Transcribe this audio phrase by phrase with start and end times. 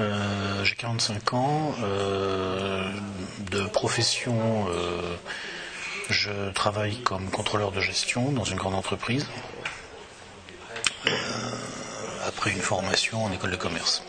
[0.00, 1.74] Euh, j'ai 45 ans.
[1.82, 2.88] Euh,
[3.50, 5.16] de profession, euh,
[6.08, 9.26] je travaille comme contrôleur de gestion dans une grande entreprise.
[12.26, 14.02] après une formation en école de commerce.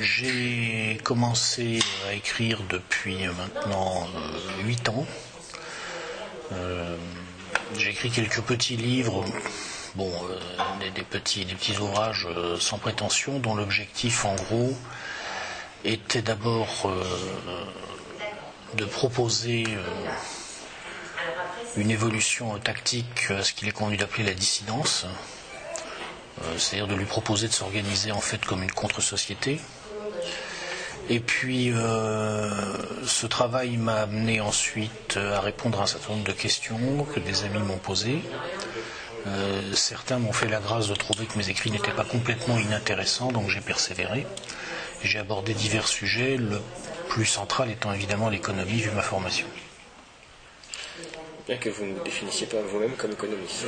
[0.00, 4.08] j'ai commencé à écrire depuis maintenant
[4.64, 5.06] 8 ans.
[7.76, 9.24] j'ai écrit quelques petits livres
[9.96, 11.46] bon, euh, des, petits,
[11.80, 14.76] ouvrages euh, sans prétention, dont l'objectif, en gros,
[15.84, 17.02] était d'abord euh,
[18.74, 19.64] de proposer
[21.76, 25.06] une évolution tactique à ce qu'il est convenu d'appeler la dissidence,
[26.58, 29.60] c'est-à-dire de lui proposer de s'organiser en fait comme une contre-société.
[31.08, 31.72] Et puis,
[33.06, 37.44] ce travail m'a amené ensuite à répondre à un certain nombre de questions que des
[37.44, 38.22] amis m'ont posées.
[39.26, 43.32] Euh, certains m'ont fait la grâce de trouver que mes écrits n'étaient pas complètement inintéressants,
[43.32, 44.26] donc j'ai persévéré.
[45.02, 46.60] J'ai abordé divers sujets, le
[47.08, 49.46] plus central étant évidemment l'économie vu ma formation.
[51.46, 53.66] Bien que vous ne définissiez pas vous-même comme économiste.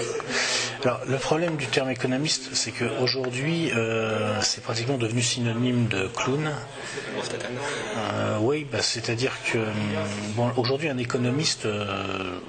[0.83, 6.51] Alors, le problème du terme économiste, c'est qu'aujourd'hui, euh, c'est pratiquement devenu synonyme de clown.
[7.97, 9.59] Euh, oui, bah, c'est-à-dire que
[10.35, 12.41] bon, aujourd'hui, un économiste, euh,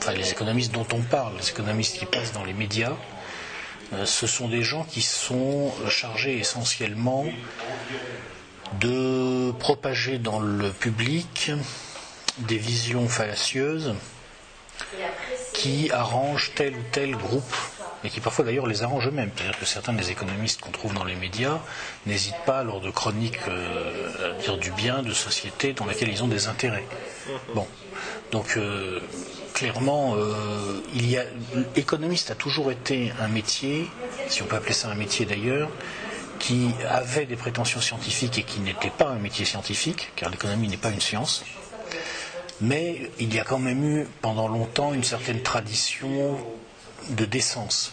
[0.00, 2.94] enfin les économistes dont on parle, les économistes qui passent dans les médias,
[3.92, 7.26] euh, ce sont des gens qui sont chargés essentiellement
[8.80, 11.52] de propager dans le public
[12.38, 13.94] des visions fallacieuses
[15.52, 17.54] qui arrangent tel ou tel groupe
[18.02, 19.30] et qui parfois d'ailleurs les arrangent eux-mêmes.
[19.36, 21.58] C'est-à-dire que certains des économistes qu'on trouve dans les médias
[22.06, 26.22] n'hésitent pas lors de chroniques euh, à dire du bien de sociétés dans lesquelles ils
[26.22, 26.86] ont des intérêts.
[27.54, 27.66] Bon,
[28.32, 29.00] donc euh,
[29.60, 31.24] clairement, euh, il y a,
[31.76, 33.90] économiste a toujours été un métier,
[34.26, 35.68] si on peut appeler ça un métier d'ailleurs,
[36.38, 40.78] qui avait des prétentions scientifiques et qui n'était pas un métier scientifique, car l'économie n'est
[40.78, 41.44] pas une science.
[42.62, 46.38] Mais il y a quand même eu pendant longtemps une certaine tradition
[47.10, 47.92] de décence.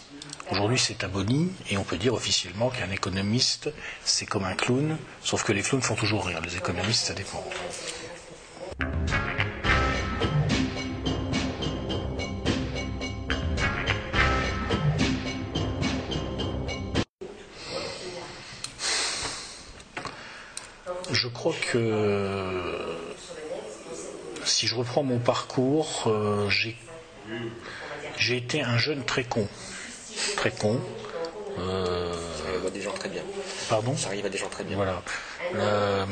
[0.50, 3.70] Aujourd'hui, c'est aboli et on peut dire officiellement qu'un économiste,
[4.04, 6.40] c'est comme un clown, sauf que les clowns font toujours rire.
[6.42, 7.44] Les économistes, ça dépend.
[21.10, 22.98] Je crois que
[24.48, 26.48] si je reprends mon parcours, euh,
[28.16, 29.46] j'ai été un jeune très con.
[30.36, 30.80] Très con.
[31.58, 33.22] Euh, ça arrive à des gens très bien.
[33.68, 33.96] Pardon?
[33.96, 34.76] Ça arrive à des gens très bien.
[34.76, 35.02] Voilà.
[35.54, 36.04] Euh,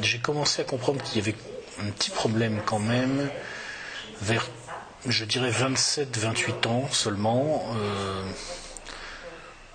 [0.00, 1.36] j'ai commencé à comprendre qu'il y avait
[1.80, 3.28] un petit problème quand même
[4.20, 4.46] vers,
[5.06, 7.66] je dirais, 27-28 ans seulement.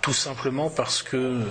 [0.02, 1.42] Tout simplement parce que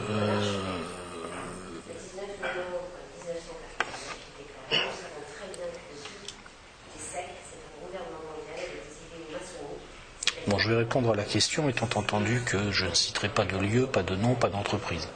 [10.46, 13.56] Bon, je vais répondre à la question étant entendu que je ne citerai pas de
[13.56, 15.08] lieu, pas de nom, pas d'entreprise.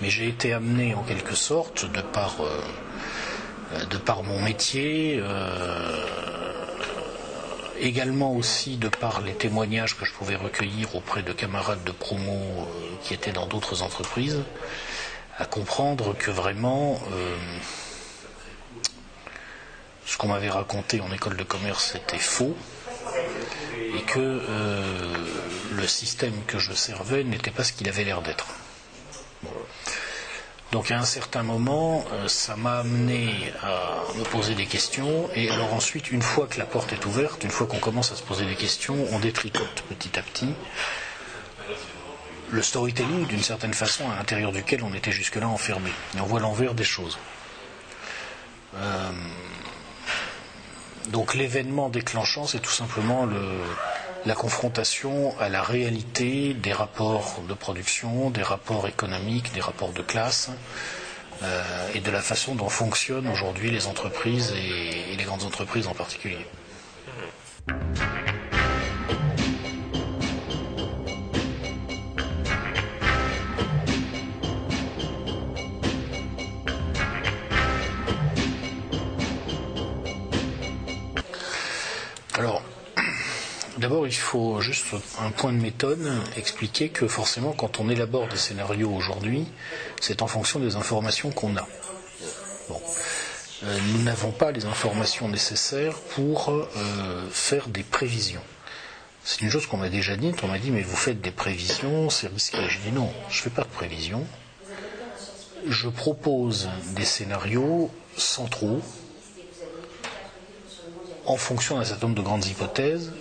[0.00, 6.04] Mais j'ai été amené en quelque sorte, de par, euh, de par mon métier, euh,
[7.78, 12.32] également aussi de par les témoignages que je pouvais recueillir auprès de camarades de promo
[12.32, 12.64] euh,
[13.04, 14.42] qui étaient dans d'autres entreprises,
[15.38, 16.98] à comprendre que vraiment
[20.06, 22.56] ce qu'on m'avait raconté en école de commerce était faux
[23.96, 24.80] et que euh,
[25.74, 28.46] le système que je servais n'était pas ce qu'il avait l'air d'être.
[30.72, 33.30] Donc à un certain moment, euh, ça m'a amené
[33.62, 37.44] à me poser des questions, et alors ensuite, une fois que la porte est ouverte,
[37.44, 40.54] une fois qu'on commence à se poser des questions, on détricote petit à petit
[42.50, 46.40] le storytelling d'une certaine façon à l'intérieur duquel on était jusque-là enfermé, et on voit
[46.40, 47.18] l'envers des choses.
[48.76, 49.10] Euh,
[51.08, 53.28] donc l'événement déclenchant, c'est tout simplement
[54.24, 60.02] la confrontation à la réalité des rapports de production, des rapports économiques, des rapports de
[60.02, 60.50] classe,
[61.42, 61.62] euh,
[61.94, 66.46] et de la façon dont fonctionnent aujourd'hui les entreprises et, les grandes entreprises en particulier.
[83.86, 88.36] D'abord, il faut juste un point de méthode, expliquer que forcément, quand on élabore des
[88.36, 89.46] scénarios aujourd'hui,
[90.00, 91.68] c'est en fonction des informations qu'on a.
[93.62, 98.42] Euh, nous n'avons pas les informations nécessaires pour euh, faire des prévisions.
[99.22, 100.32] C'est une chose qu'on m'a déjà dit.
[100.42, 102.58] On m'a dit, mais vous faites des prévisions, c'est risqué.
[102.68, 104.26] Je dis non, je ne fais pas de prévisions.
[105.68, 107.92] Je propose des scénarios
[108.50, 108.82] trop,
[111.24, 113.12] en fonction d'un certain nombre de grandes hypothèses.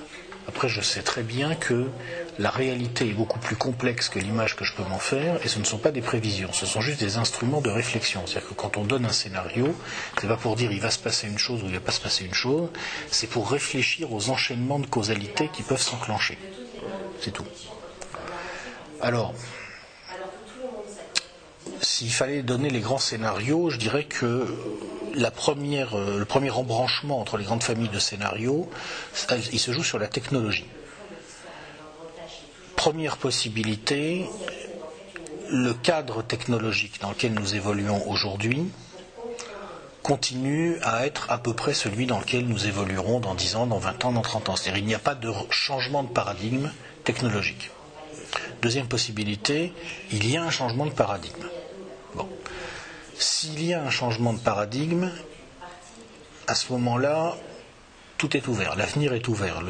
[0.48, 1.90] Après, je sais très bien que
[2.38, 5.60] la réalité est beaucoup plus complexe que l'image que je peux m'en faire, et ce
[5.60, 8.22] ne sont pas des prévisions, ce sont juste des instruments de réflexion.
[8.26, 9.76] C'est-à-dire que quand on donne un scénario,
[10.20, 12.02] c'est pas pour dire il va se passer une chose ou il va pas se
[12.02, 12.70] passer une chose,
[13.10, 16.38] c'est pour réfléchir aux enchaînements de causalité qui peuvent s'enclencher.
[17.22, 17.46] C'est tout.
[19.02, 19.34] Alors,
[21.82, 24.48] s'il fallait donner les grands scénarios, je dirais que
[25.36, 28.70] première, euh, le premier embranchement entre les grandes familles de scénarios,
[29.52, 30.66] il se joue sur la technologie
[32.86, 34.30] première possibilité,
[35.50, 38.70] le cadre technologique dans lequel nous évoluons aujourd'hui
[40.04, 43.80] continue à être à peu près celui dans lequel nous évoluerons dans 10 ans, dans
[43.80, 44.56] 20 ans, dans 30 ans.
[44.56, 46.70] C'est-à-dire qu'il n'y a pas de changement de paradigme
[47.04, 47.72] technologique.
[48.62, 49.74] Deuxième possibilité,
[50.12, 51.48] il y a un changement de paradigme.
[52.16, 52.30] Bon.
[53.18, 55.12] S'il y a un changement de paradigme,
[56.48, 57.36] à ce moment-là,
[58.18, 59.62] tout est ouvert, l'avenir est ouvert.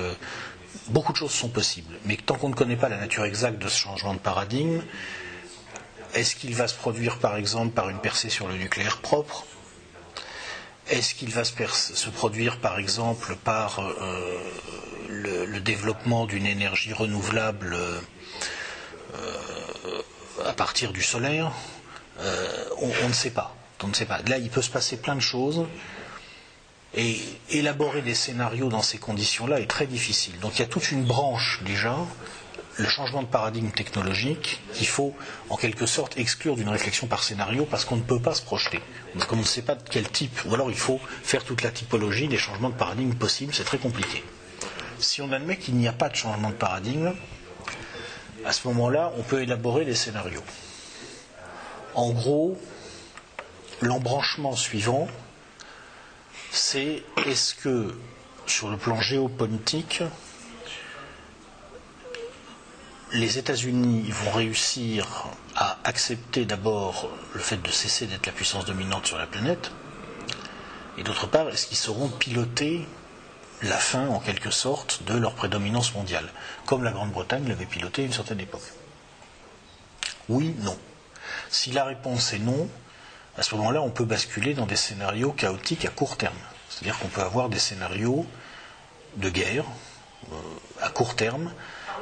[0.87, 1.95] Beaucoup de choses sont possibles.
[2.05, 4.81] Mais tant qu'on ne connaît pas la nature exacte de ce changement de paradigme,
[6.13, 9.45] est-ce qu'il va se produire par exemple par une percée sur le nucléaire propre?
[10.87, 14.37] Est-ce qu'il va se, produire par exemple par euh,
[15.09, 17.99] le, développement d'une énergie renouvelable euh,
[20.45, 21.51] à partir du solaire?
[22.19, 23.55] Euh, on, ne sait pas.
[23.83, 24.19] On ne sait pas.
[24.27, 25.65] Là, il peut se passer plein de choses.
[26.97, 27.19] Et
[27.49, 30.39] élaborer des scénarios dans ces conditions-là est très difficile.
[30.39, 31.97] Donc il y a toute une branche déjà,
[32.77, 35.13] le changement de paradigme technologique, qu'il faut
[35.49, 38.79] en quelque sorte exclure d'une réflexion par scénario parce qu'on ne peut pas se projeter.
[39.27, 41.71] Comme on ne sait pas de quel type, ou alors il faut faire toute la
[41.71, 44.23] typologie des changements de paradigme possibles, c'est très compliqué.
[44.99, 47.13] Si on admet qu'il n'y a pas de changement de paradigme,
[48.45, 50.43] à ce moment-là, on peut élaborer des scénarios.
[51.95, 52.57] En gros,
[53.81, 55.07] l'embranchement suivant,
[56.51, 57.97] c'est est-ce que,
[58.47, 60.03] sur le plan géopolitique,
[63.13, 65.07] les États-Unis vont réussir
[65.55, 69.71] à accepter d'abord le fait de cesser d'être la puissance dominante sur la planète,
[70.97, 72.85] et d'autre part, est-ce qu'ils sauront piloter
[73.61, 76.29] la fin, en quelque sorte, de leur prédominance mondiale,
[76.65, 78.73] comme la Grande-Bretagne l'avait piloté à une certaine époque?
[80.27, 80.77] Oui, non.
[81.55, 82.67] Si la réponse est non,
[83.37, 86.35] à ce moment-là, on peut basculer dans des scénarios chaotiques à court terme.
[86.69, 88.25] C'est-à-dire qu'on peut avoir des scénarios
[89.15, 89.63] de guerre
[90.33, 90.35] euh,
[90.81, 91.53] à court terme.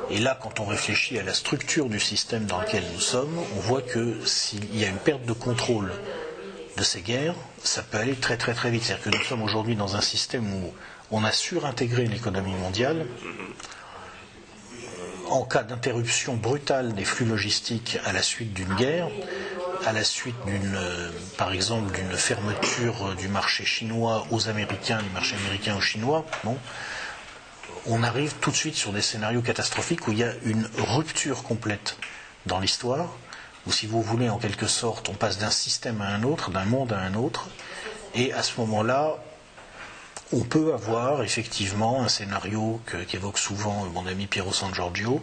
[0.10, 3.60] Et là, quand on réfléchit à la structure du système dans lequel nous sommes, on
[3.60, 5.94] voit que s'il y a une perte de contrôle
[6.76, 8.84] de ces guerres, ça peut aller très très très vite.
[8.84, 10.74] C'est-à-dire que nous sommes aujourd'hui dans un système où
[11.12, 13.06] on a surintégré l'économie mondiale.
[15.30, 19.08] En cas d'interruption brutale des flux logistiques à la suite d'une guerre,
[19.86, 25.10] à la suite d'une, euh, par exemple, d'une fermeture du marché chinois aux Américains, du
[25.10, 26.58] marché américain aux Chinois, bon,
[27.88, 31.44] on arrive tout de suite sur des scénarios catastrophiques où il y a une rupture
[31.44, 31.98] complète
[32.46, 33.10] dans l'histoire,
[33.66, 36.66] où si vous voulez, en quelque sorte, on passe d'un système à un autre, d'un
[36.66, 37.48] monde à un autre,
[38.16, 39.16] et à ce moment-là,
[40.34, 45.22] on peut avoir effectivement un scénario qu'évoque souvent mon ami Piero San Giorgio,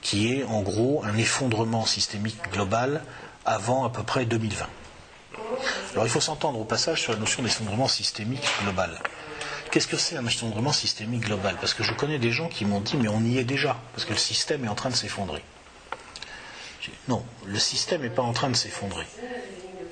[0.00, 3.02] qui est en gros un effondrement systémique global
[3.44, 4.66] avant à peu près 2020.
[5.92, 8.98] Alors il faut s'entendre au passage sur la notion d'effondrement systémique global.
[9.70, 11.56] Qu'est-ce que c'est un effondrement systémique global?
[11.60, 14.06] Parce que je connais des gens qui m'ont dit mais on y est déjà, parce
[14.06, 15.42] que le système est en train de s'effondrer.
[17.08, 19.06] Non, le système n'est pas en train de s'effondrer.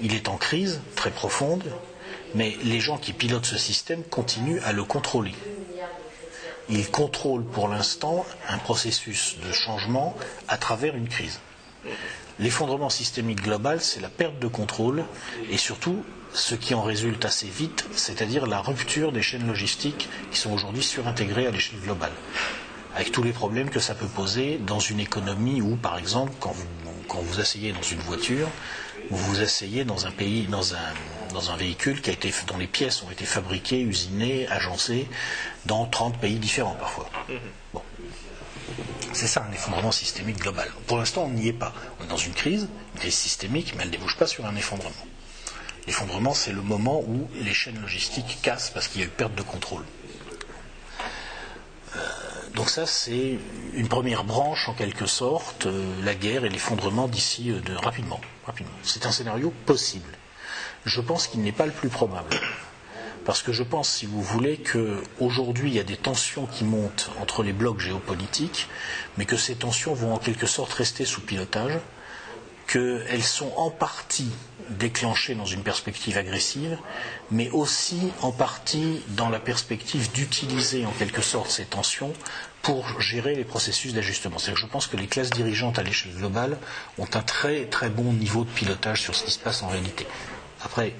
[0.00, 1.64] Il est en crise très profonde,
[2.34, 5.34] mais les gens qui pilotent ce système continuent à le contrôler.
[6.68, 10.16] Ils contrôlent pour l'instant un processus de changement
[10.48, 11.40] à travers une crise.
[12.38, 15.04] L'effondrement systémique global, c'est la perte de contrôle
[15.50, 20.38] et surtout ce qui en résulte assez vite, c'est-à-dire la rupture des chaînes logistiques qui
[20.38, 22.12] sont aujourd'hui surintégrées à l'échelle globale.
[22.96, 26.54] Avec tous les problèmes que ça peut poser dans une économie où, par exemple, quand
[27.20, 28.48] vous, asseyez dans une voiture,
[29.10, 30.92] vous vous asseyez dans un pays, dans un,
[31.34, 35.06] dans un véhicule qui a été, dont les pièces ont été fabriquées, usinées, agencées
[35.66, 37.10] dans 30 pays différents parfois.
[37.74, 37.82] Bon.
[39.12, 40.70] C'est ça un effondrement systémique global.
[40.86, 41.74] Pour l'instant, on n'y est pas.
[42.00, 44.56] On est dans une crise, une crise systémique, mais elle ne débouche pas sur un
[44.56, 45.06] effondrement.
[45.86, 49.34] L'effondrement, c'est le moment où les chaînes logistiques cassent parce qu'il y a eu perte
[49.34, 49.84] de contrôle.
[51.94, 52.00] Euh,
[52.54, 53.38] donc ça, c'est
[53.74, 58.20] une première branche en quelque sorte, euh, la guerre et l'effondrement d'ici euh, rapidement.
[58.46, 58.72] rapidement.
[58.82, 60.16] C'est un scénario possible.
[60.84, 62.36] Je pense qu'il n'est pas le plus probable.
[63.24, 67.10] Parce que je pense, si vous voulez, qu'aujourd'hui, il y a des tensions qui montent
[67.20, 68.68] entre les blocs géopolitiques,
[69.16, 71.78] mais que ces tensions vont en quelque sorte rester sous pilotage,
[72.66, 74.30] qu'elles sont en partie
[74.70, 76.78] déclenchées dans une perspective agressive,
[77.30, 82.12] mais aussi en partie dans la perspective d'utiliser en quelque sorte ces tensions
[82.62, 84.38] pour gérer les processus d'ajustement.
[84.38, 86.56] cest je pense que les classes dirigeantes à l'échelle globale
[86.98, 90.06] ont un très très bon niveau de pilotage sur ce qui se passe en réalité.
[90.64, 90.94] Après,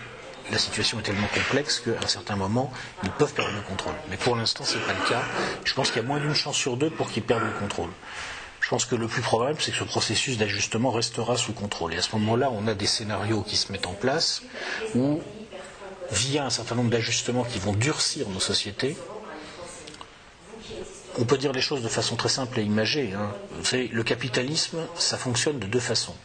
[0.51, 3.95] la situation est tellement complexe qu'à un certain moment, ils peuvent perdre le contrôle.
[4.11, 5.23] Mais pour l'instant, ce n'est pas le cas.
[5.65, 7.91] Je pense qu'il y a moins d'une chance sur deux pour qu'ils perdent le contrôle.
[8.61, 11.95] Je pense que le plus probable, c'est que ce processus d'ajustement restera sous contrôle.
[11.95, 14.43] Et à ce moment-là, on a des scénarios qui se mettent en place
[14.95, 15.21] où,
[16.11, 18.97] via un certain nombre d'ajustements qui vont durcir nos sociétés,
[21.19, 23.13] on peut dire les choses de façon très simple et imagée.
[23.15, 23.31] Hein.
[23.59, 26.17] Vous savez, le capitalisme, ça fonctionne de deux façons.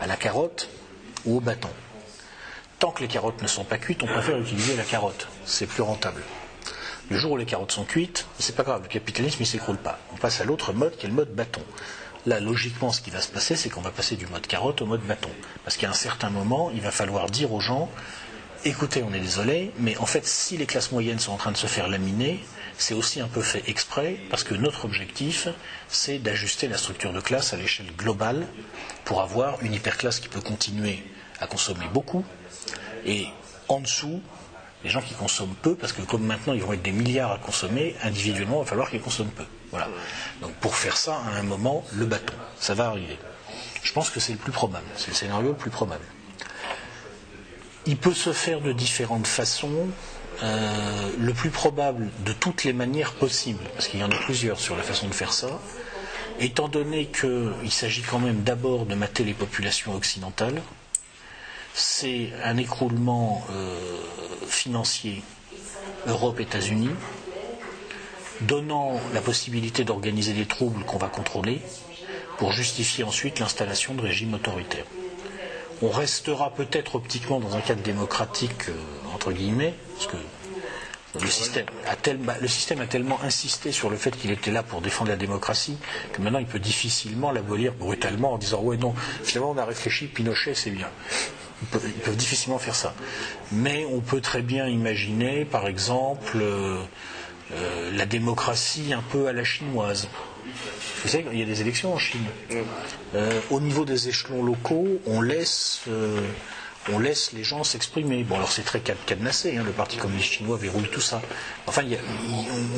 [0.00, 0.68] À la carotte
[1.24, 1.70] ou au bâton.
[2.78, 5.28] Tant que les carottes ne sont pas cuites, on préfère utiliser la carotte.
[5.44, 6.22] C'est plus rentable.
[7.08, 9.98] Le jour où les carottes sont cuites, c'est pas grave, le capitalisme il s'écroule pas.
[10.12, 11.62] On passe à l'autre mode qui est le mode bâton.
[12.26, 14.86] Là, logiquement, ce qui va se passer, c'est qu'on va passer du mode carotte au
[14.86, 15.30] mode bâton.
[15.64, 17.88] Parce qu'à un certain moment, il va falloir dire aux gens
[18.64, 21.56] écoutez, on est désolé, mais en fait, si les classes moyennes sont en train de
[21.56, 22.44] se faire laminer,
[22.78, 25.48] c'est aussi un peu fait exprès, parce que notre objectif,
[25.88, 28.46] c'est d'ajuster la structure de classe à l'échelle globale
[29.04, 31.04] pour avoir une hyperclasse qui peut continuer
[31.40, 32.24] à consommer beaucoup,
[33.04, 33.26] et
[33.68, 34.20] en dessous,
[34.84, 37.38] les gens qui consomment peu, parce que comme maintenant ils vont être des milliards à
[37.38, 39.44] consommer, individuellement, il va falloir qu'ils consomment peu.
[39.70, 39.88] Voilà.
[40.40, 43.18] Donc pour faire ça, à un moment, le bâton, ça va arriver.
[43.82, 46.04] Je pense que c'est le plus probable, c'est le scénario le plus probable.
[47.86, 49.88] Il peut se faire de différentes façons.
[50.42, 54.60] Euh, le plus probable de toutes les manières possibles, parce qu'il y en a plusieurs
[54.60, 55.48] sur la façon de faire ça,
[56.40, 60.60] étant donné qu'il s'agit quand même d'abord de mater les populations occidentales,
[61.76, 63.76] c'est un écroulement euh,
[64.48, 65.22] financier
[66.06, 66.90] Europe-États-Unis,
[68.40, 71.60] donnant la possibilité d'organiser des troubles qu'on va contrôler
[72.38, 74.86] pour justifier ensuite l'installation de régimes autoritaires.
[75.82, 80.16] On restera peut-être optiquement dans un cadre démocratique, euh, entre guillemets, parce que
[81.20, 85.76] le système, a tellement insisté sur le fait qu'il était là pour défendre la démocratie
[86.12, 90.06] que maintenant il peut difficilement l'abolir brutalement en disant ouais non, finalement on a réfléchi,
[90.06, 90.88] Pinochet c'est bien.
[91.62, 92.94] Ils peuvent, difficilement faire ça.
[93.52, 96.82] Mais on peut très bien imaginer, par exemple, euh,
[97.52, 100.08] euh, la démocratie un peu à la chinoise.
[101.02, 102.24] Vous savez, il y a des élections en Chine.
[103.14, 105.82] Euh, au niveau des échelons locaux, on laisse
[106.92, 108.22] on laisse les gens s'exprimer.
[108.24, 111.20] Bon, alors c'est très cadenassé, hein, le Parti communiste chinois verrouille tout ça.
[111.66, 111.82] Enfin,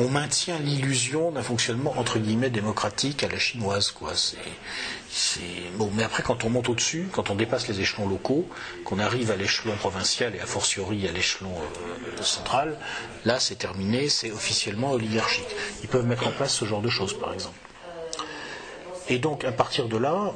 [0.00, 4.12] on, maintient l'illusion d'un fonctionnement entre guillemets démocratique à la chinoise, quoi.
[4.14, 4.38] C'est,
[5.76, 8.48] bon, mais après, quand on monte au-dessus, quand on dépasse les échelons locaux,
[8.84, 12.76] qu'on arrive à l'échelon provincial et a fortiori à l'échelon euh, central,
[13.24, 15.48] là, c'est terminé, c'est officiellement oligarchique.
[15.82, 17.58] Ils peuvent mettre en place ce genre de choses, par exemple.
[19.08, 20.32] Et donc, à partir de là,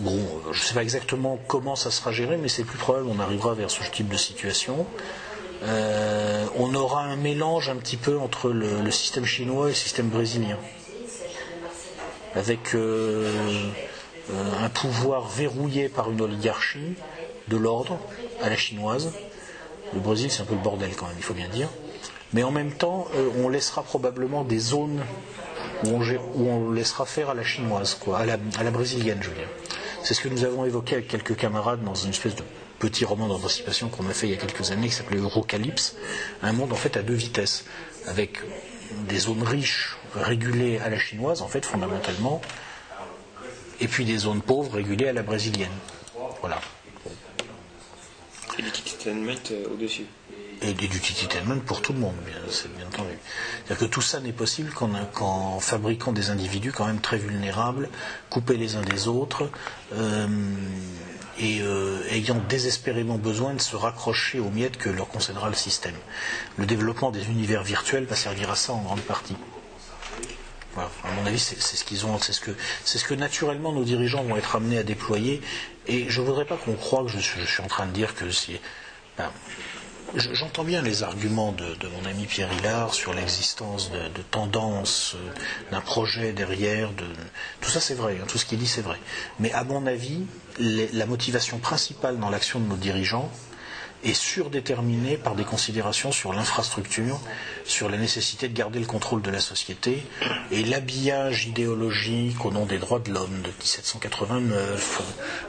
[0.00, 0.18] bon,
[0.52, 3.54] je ne sais pas exactement comment ça sera géré, mais c'est plus probable qu'on arrivera
[3.54, 4.86] vers ce type de situation.
[5.62, 10.08] Euh, on aura un mélange un petit peu entre le, système chinois et le système
[10.08, 10.58] brésilien,
[12.34, 13.70] avec euh,
[14.32, 16.94] euh, un pouvoir verrouillé par une oligarchie
[17.48, 17.98] de l'ordre
[18.42, 19.12] à la chinoise.
[19.94, 21.68] Le Brésil, c'est un peu le bordel quand même, il faut bien dire.
[22.32, 23.06] Mais en même temps,
[23.42, 25.00] on laissera probablement des zones
[25.84, 25.88] où
[26.36, 29.48] on, laissera faire à la chinoise, quoi, à la, brésilienne, je veux dire.
[30.02, 32.42] C'est ce que nous avons évoqué avec quelques camarades dans une espèce de
[32.78, 35.96] petit roman d'anticipation qu'on a fait il y a quelques années qui s'appelait Eurocalypse,
[36.42, 37.64] un monde en fait à deux vitesses,
[38.06, 38.38] avec
[39.08, 42.40] des zones riches régulées à la chinoise, en fait, fondamentalement,
[43.80, 45.72] et puis des zones pauvres régulées à la brésilienne.
[46.40, 46.60] Voilà.
[48.58, 48.70] Et du
[49.06, 50.06] euh, au-dessus
[50.62, 52.14] et, du tititanement pour tout le monde,
[52.50, 53.18] c'est bien entendu.
[53.64, 57.88] C'est-à-dire que tout ça n'est possible qu'en, fabriquant des individus quand même très vulnérables,
[58.30, 59.50] coupés les uns des autres,
[59.94, 60.26] euh,
[61.38, 65.94] et euh, ayant désespérément besoin de se raccrocher aux miettes que leur concédera le système.
[66.56, 69.36] Le développement des univers virtuels va servir à ça en grande partie.
[70.74, 72.50] Voilà, à mon avis, c'est, ce qu'ils ont, c'est ce que,
[72.84, 75.40] c'est ce que naturellement nos dirigeants vont être amenés à déployer.
[75.86, 78.60] Et je voudrais pas qu'on croie que je suis, en train de dire que c'est,
[79.16, 79.30] ben,
[80.14, 85.80] J'entends bien les arguments de, mon ami Pierre Hillard sur l'existence de, tendances, euh, d'un
[85.80, 86.92] projet derrière.
[86.92, 87.04] De...
[87.60, 88.18] Tout ça, c'est vrai.
[88.20, 88.98] Hein, tout ce qu'il dit, c'est vrai.
[89.40, 90.24] Mais à mon avis,
[90.58, 93.30] la motivation principale dans l'action de nos dirigeants
[94.06, 97.20] est surdéterminé par des considérations sur l'infrastructure,
[97.64, 100.06] sur la nécessité de garder le contrôle de la société,
[100.50, 105.02] et l'habillage idéologique au nom des droits de l'homme de 1789,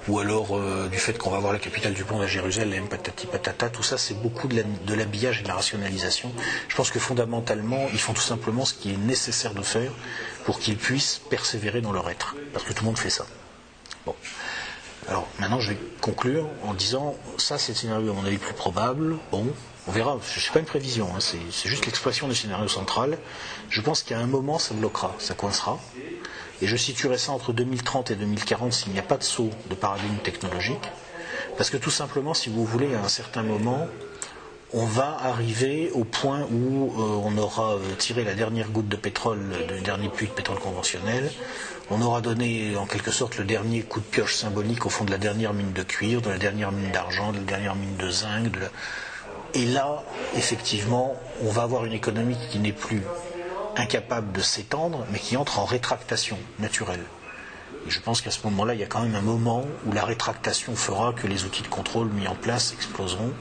[0.07, 3.27] ou alors euh, du fait qu'on va voir la capitale du pont à Jérusalem, patati
[3.27, 6.31] patata, tout ça c'est beaucoup de l'habillage et de la rationalisation.
[6.67, 9.91] Je pense que fondamentalement, ils font tout simplement ce qui est nécessaire de faire
[10.45, 13.25] pour qu'ils puissent persévérer dans leur être, parce que tout le monde fait ça.
[14.05, 14.15] Bon.
[15.07, 18.53] Alors maintenant, je vais conclure en disant ça, c'est le scénario à mon avis plus
[18.53, 19.17] probable.
[19.31, 19.45] Bon,
[19.87, 20.17] on verra.
[20.21, 21.19] Ce n'est pas une prévision, hein.
[21.19, 23.17] c'est juste l'expression du scénario central.
[23.69, 25.79] Je pense qu'à un moment, ça bloquera, ça coincera.
[26.61, 29.75] Et je situerai ça entre 2030 et 2040 s'il n'y a pas de saut de
[29.75, 30.89] paradigme technologique.
[31.57, 33.87] Parce que tout simplement, si vous voulez, à un certain moment,
[34.73, 38.97] on va arriver au point où euh, on aura euh, tiré la dernière goutte de
[38.97, 41.31] pétrole, le dernier puits de pétrole conventionnel,
[41.89, 45.11] on aura donné en quelque sorte le dernier coup de pioche symbolique au fond de
[45.11, 48.09] la dernière mine de cuir, de la dernière mine d'argent, de la dernière mine de
[48.09, 48.51] zinc.
[49.53, 50.03] Et là,
[50.35, 53.01] effectivement, on va avoir une économie qui n'est plus
[53.77, 57.03] incapable de s'étendre, mais qui entre en rétractation naturelle.
[57.87, 60.03] Et je pense qu'à ce moment-là, il y a quand même un moment où la
[60.03, 63.31] rétractation fera que les outils de contrôle mis en place exploseront.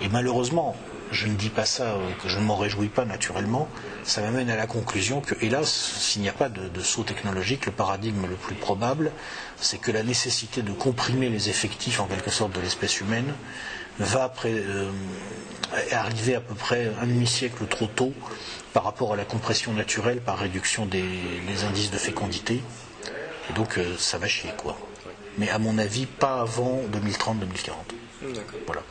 [0.00, 0.76] Et malheureusement,
[1.10, 3.68] je ne dis pas ça, euh, que je ne m'en réjouis pas naturellement,
[4.04, 7.72] ça m'amène à la conclusion que, hélas, s'il n'y a pas de, saut technologique, le
[7.72, 9.10] paradigme le plus probable,
[9.56, 13.32] c'est que la nécessité de comprimer les effectifs en quelque sorte de l'espèce humaine
[13.98, 14.90] va euh,
[15.92, 18.12] arriver à peu près un demi-siècle trop tôt
[18.72, 21.04] par rapport à la compression naturelle par réduction des,
[21.64, 22.62] indices de fécondité.
[23.50, 24.78] Et donc euh, ça va chier quoi.
[25.38, 27.72] Mais à mon avis, pas avant 2030-2040.
[28.66, 28.82] Voilà.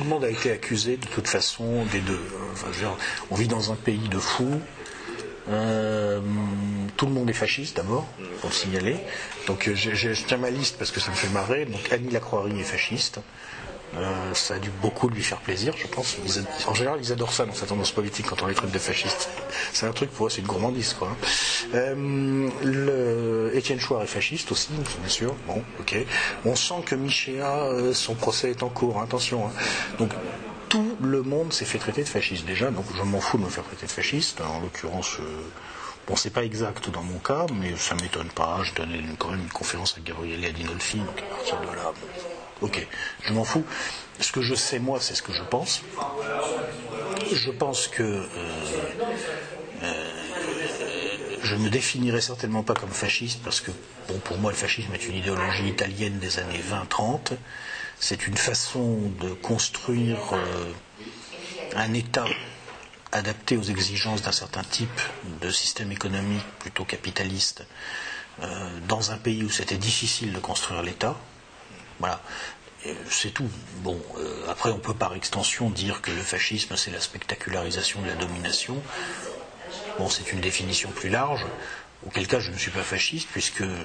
[0.00, 2.20] Tout le monde a été accusé de toute façon des deux.
[3.30, 4.60] on vit dans un pays de fous.
[5.50, 6.20] Euh,
[6.96, 8.06] tout le monde est fasciste d'abord,
[8.40, 8.96] pour le signaler.
[9.46, 11.66] Donc euh, je tiens ma liste parce que ça me fait marrer.
[11.66, 13.20] Donc Annie Lacroix est fasciste.
[13.96, 16.16] Euh, ça a dû beaucoup lui faire plaisir, je pense.
[16.66, 19.28] en général, ils adorent ça dans sa tendance politique quand on les traite de fascistes.
[19.72, 21.16] C'est un truc pour eux, c'est une gourmandise, quoi.
[21.74, 23.50] Euh, le...
[23.54, 25.34] Étienne Chouard est fasciste aussi, bien sûr.
[25.46, 25.96] Bon, ok.
[26.44, 28.98] On sent que Michéa, euh, son procès est en cours.
[28.98, 29.46] Hein, attention.
[29.46, 29.52] Hein.
[29.98, 30.10] Donc
[30.68, 32.70] tout le monde s'est fait traiter de fasciste déjà.
[32.70, 34.40] Donc je m'en fous de me faire traiter de fasciste.
[34.40, 35.18] En l'occurrence.
[36.06, 38.60] Bon, c'est pas exact dans mon cas, mais ça m'étonne pas.
[38.62, 41.92] Je donnais quand même une conférence à Gabriele Adinolfi, donc à partir de là,
[42.62, 42.86] Ok,
[43.22, 43.64] je m'en fous.
[44.20, 45.80] Ce que je sais, moi, c'est ce que je pense.
[47.32, 48.26] Je pense que euh,
[49.82, 53.70] euh, je ne me définirai certainement pas comme fasciste parce que,
[54.08, 57.32] bon, pour moi, le fascisme est une idéologie italienne des années 20-30.
[57.98, 60.72] C'est une façon de construire euh,
[61.76, 62.26] un État
[63.12, 65.00] adapté aux exigences d'un certain type
[65.40, 67.64] de système économique plutôt capitaliste
[68.88, 71.16] dans un pays où c'était difficile de construire l'État.
[72.00, 72.20] Voilà.
[73.10, 73.48] C'est tout.
[73.82, 78.06] Bon, euh, après, on peut par extension dire que le fascisme, c'est la spectacularisation de
[78.06, 78.82] la domination.
[79.98, 81.44] Bon, c'est une définition plus large.
[82.06, 83.76] Auquel cas, je ne suis pas fasciste, puisque, euh,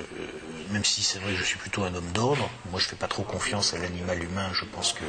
[0.69, 2.95] même si c'est vrai que je suis plutôt un homme d'ordre, moi je ne fais
[2.95, 5.03] pas trop confiance à l'animal humain, je pense que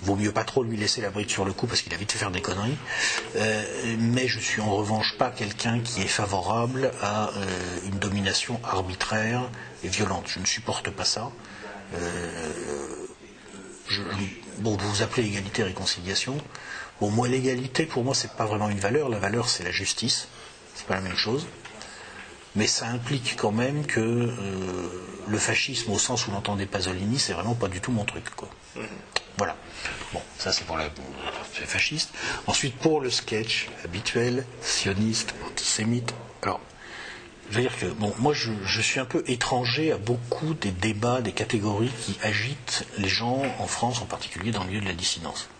[0.00, 2.10] vaut mieux pas trop lui laisser la bride sur le cou parce qu'il a vite
[2.10, 2.78] fait faire des conneries.
[3.36, 3.62] Euh,
[3.98, 7.30] mais je suis en revanche pas quelqu'un qui est favorable à
[7.84, 9.42] une domination arbitraire
[9.84, 10.24] et violente.
[10.26, 11.30] Je ne supporte pas ça.
[11.94, 13.06] Euh,
[14.58, 16.36] bon, vous vous appelez égalité réconciliation.
[17.00, 19.08] Bon, moi, l'égalité, pour moi, c'est pas vraiment une valeur.
[19.08, 20.28] La valeur, c'est la justice.
[20.74, 21.46] C'est pas la même chose.
[22.54, 24.32] Mais ça implique quand même que euh,
[25.26, 28.48] le fascisme, au sens où l'entendait Pasolini, c'est vraiment pas du tout mon truc, quoi.
[29.38, 29.56] Voilà.
[30.12, 30.90] Bon, ça c'est pour la
[31.50, 32.10] fasciste.
[32.46, 36.12] Ensuite, pour le sketch habituel, sioniste, antisémite.
[36.42, 36.60] Alors,
[37.52, 41.20] je veux dire que, bon, moi je, suis un peu étranger à beaucoup des débats,
[41.20, 44.94] des catégories qui agitent les gens en France, en particulier dans le milieu de la
[44.94, 45.50] dissidence.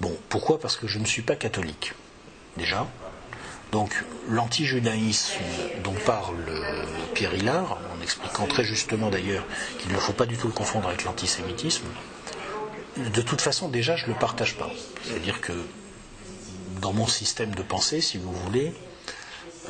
[0.00, 0.60] Bon, pourquoi?
[0.60, 1.94] Parce que je ne suis pas catholique,
[2.58, 2.86] déjà.
[3.72, 5.40] Donc l'anti-judaïsme
[5.82, 6.44] dont parle
[7.14, 9.44] Pierre Hillard, en expliquant très justement d'ailleurs
[9.78, 11.86] qu'il ne faut pas du tout le confondre avec l'antisémitisme,
[12.98, 14.70] de toute façon déjà je ne le partage pas.
[15.04, 15.54] C'est-à-dire que
[16.82, 18.74] dans mon système de pensée, si vous voulez,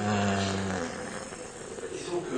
[0.00, 0.36] euh,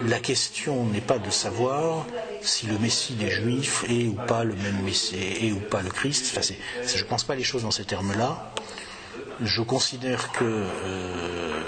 [0.07, 2.07] la question n'est pas de savoir
[2.41, 5.91] si le Messie des Juifs est ou pas le même Messie, est ou pas le
[5.91, 6.37] Christ.
[6.37, 8.53] Enfin, je ne pense pas les choses dans ces termes-là.
[9.41, 11.63] Je considère que, euh,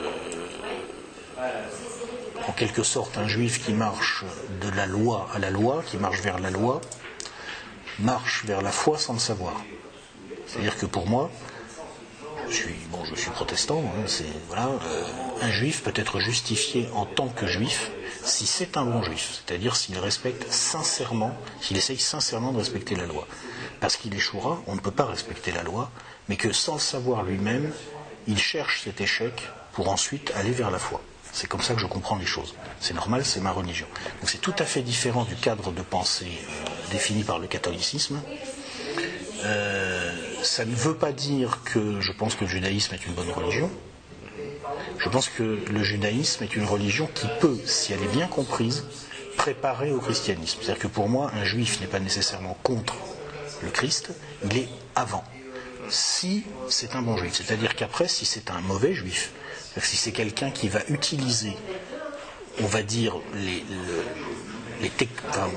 [2.49, 4.25] en quelque sorte, un Juif qui marche
[4.61, 6.81] de la loi à la loi, qui marche vers la loi,
[7.99, 9.55] marche vers la foi sans le savoir.
[10.47, 11.31] C'est-à-dire que pour moi,
[12.51, 15.05] je suis, bon, je suis protestant, hein, c'est, voilà, euh,
[15.41, 17.91] un juif peut être justifié en tant que juif
[18.25, 23.07] si c'est un bon juif, c'est-à-dire s'il respecte sincèrement, s'il essaye sincèrement de respecter la
[23.07, 23.27] loi.
[23.81, 25.91] Parce qu'il échouera, on ne peut pas respecter la loi,
[26.29, 27.73] mais que sans le savoir lui-même,
[28.27, 31.01] il cherche cet échec pour ensuite aller vers la foi.
[31.33, 32.55] C'est comme ça que je comprends les choses.
[32.81, 33.87] C'est normal, c'est ma religion.
[34.21, 38.21] Donc c'est tout à fait différent du cadre de pensée euh, défini par le catholicisme.
[39.45, 43.31] Euh, ça ne veut pas dire que je pense que le judaïsme est une bonne
[43.31, 43.71] religion.
[44.99, 48.85] Je pense que le judaïsme est une religion qui peut, si elle est bien comprise,
[49.37, 50.59] préparer au christianisme.
[50.61, 52.95] C'est-à-dire que pour moi, un juif n'est pas nécessairement contre
[53.63, 54.11] le Christ,
[54.45, 55.25] il est avant.
[55.89, 59.33] Si c'est un bon juif, c'est-à-dire qu'après, si c'est un mauvais juif,
[59.81, 61.57] si c'est quelqu'un qui va utiliser,
[62.61, 63.65] on va dire, les,
[64.83, 64.91] les,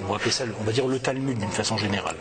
[0.08, 2.16] on, va ça, on va dire le Talmud d'une façon générale.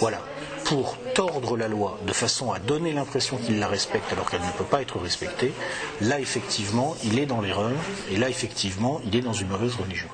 [0.00, 0.22] Voilà.
[0.68, 4.52] Pour tordre la loi de façon à donner l'impression qu'il la respecte alors qu'elle ne
[4.52, 5.54] peut pas être respectée,
[6.02, 7.72] là effectivement, il est dans l'erreur
[8.10, 10.08] et là effectivement, il est dans une mauvaise religion.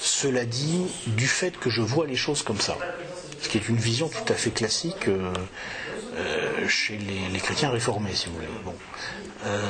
[0.00, 2.78] Cela dit, du fait que je vois les choses comme ça,
[3.42, 5.30] ce qui est une vision tout à fait classique euh,
[6.16, 8.48] euh, chez les, chrétiens réformés, si vous voulez.
[9.44, 9.60] Euh,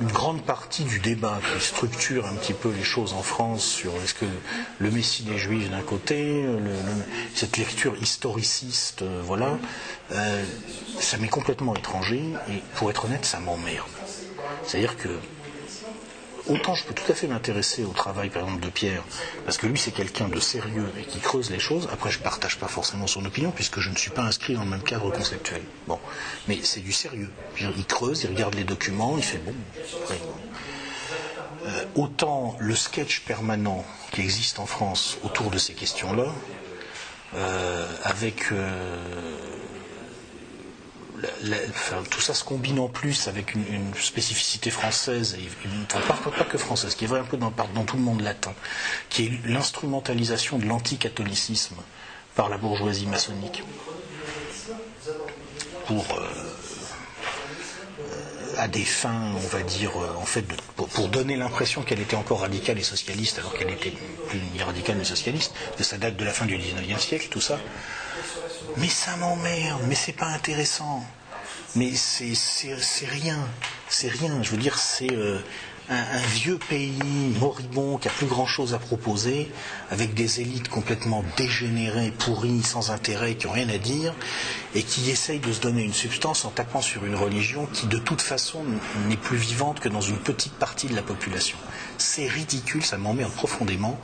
[0.00, 3.92] une grande partie du débat qui structure un petit peu les choses en France sur
[4.02, 4.26] est-ce que
[4.78, 6.44] le Messie des Juifs d'un côté,
[7.34, 9.58] cette lecture historiciste, voilà,
[11.00, 13.86] ça m'est complètement étranger et pour être honnête, ça m'emmerde.
[14.64, 15.08] C'est-à-dire que
[16.48, 19.02] autant je peux tout à fait m'intéresser au travail, par exemple, de Pierre,
[19.44, 21.88] parce que lui, c'est quelqu'un de sérieux et qui creuse les choses.
[21.92, 24.64] Après, je ne partage pas forcément son opinion, puisque je ne suis pas inscrit dans
[24.64, 25.62] le même cadre conceptuel.
[25.86, 25.98] Bon,
[26.48, 27.30] mais c'est du sérieux.
[27.60, 29.54] Il creuse, il regarde les documents, il fait bon.
[31.66, 36.32] Euh, autant le sketch permanent qui existe en France autour de ces questions-là,
[37.34, 39.36] euh, avec euh,
[42.10, 45.48] tout ça se combine en plus avec une, spécificité française, et,
[45.88, 48.54] pas, que française, qui est vrai un peu dans, dans tout le monde latin,
[49.08, 51.76] qui est l'instrumentalisation de l'anticatholicisme
[52.34, 53.62] par la bourgeoisie maçonnique
[55.86, 56.26] pour euh,
[58.00, 60.44] euh, à des fins, on va dire, euh, en fait,
[60.76, 63.92] pour, donner l'impression qu'elle était encore radicale et socialiste, alors qu'elle était
[64.28, 67.40] plus ni radicale ni socialiste, que ça date de la fin du 19e siècle, tout
[67.40, 67.58] ça.
[68.76, 71.04] Mais ça m'emmerde, mais c'est pas intéressant.
[71.76, 72.32] Mais c'est
[73.04, 73.38] rien,
[73.90, 74.42] c'est rien.
[74.42, 75.38] Je veux dire, c'est euh,
[75.90, 76.98] un, vieux pays
[77.38, 79.50] moribond qui a plus grand chose à proposer,
[79.90, 84.14] avec des élites complètement dégénérées, pourries, sans intérêt, qui n'ont rien à dire,
[84.74, 87.98] et qui essayent de se donner une substance en tapant sur une religion qui de
[87.98, 88.64] toute façon
[89.08, 91.58] n'est plus vivante que dans une petite partie de la population.
[91.98, 93.98] C'est ridicule, ça m'emmerde profondément.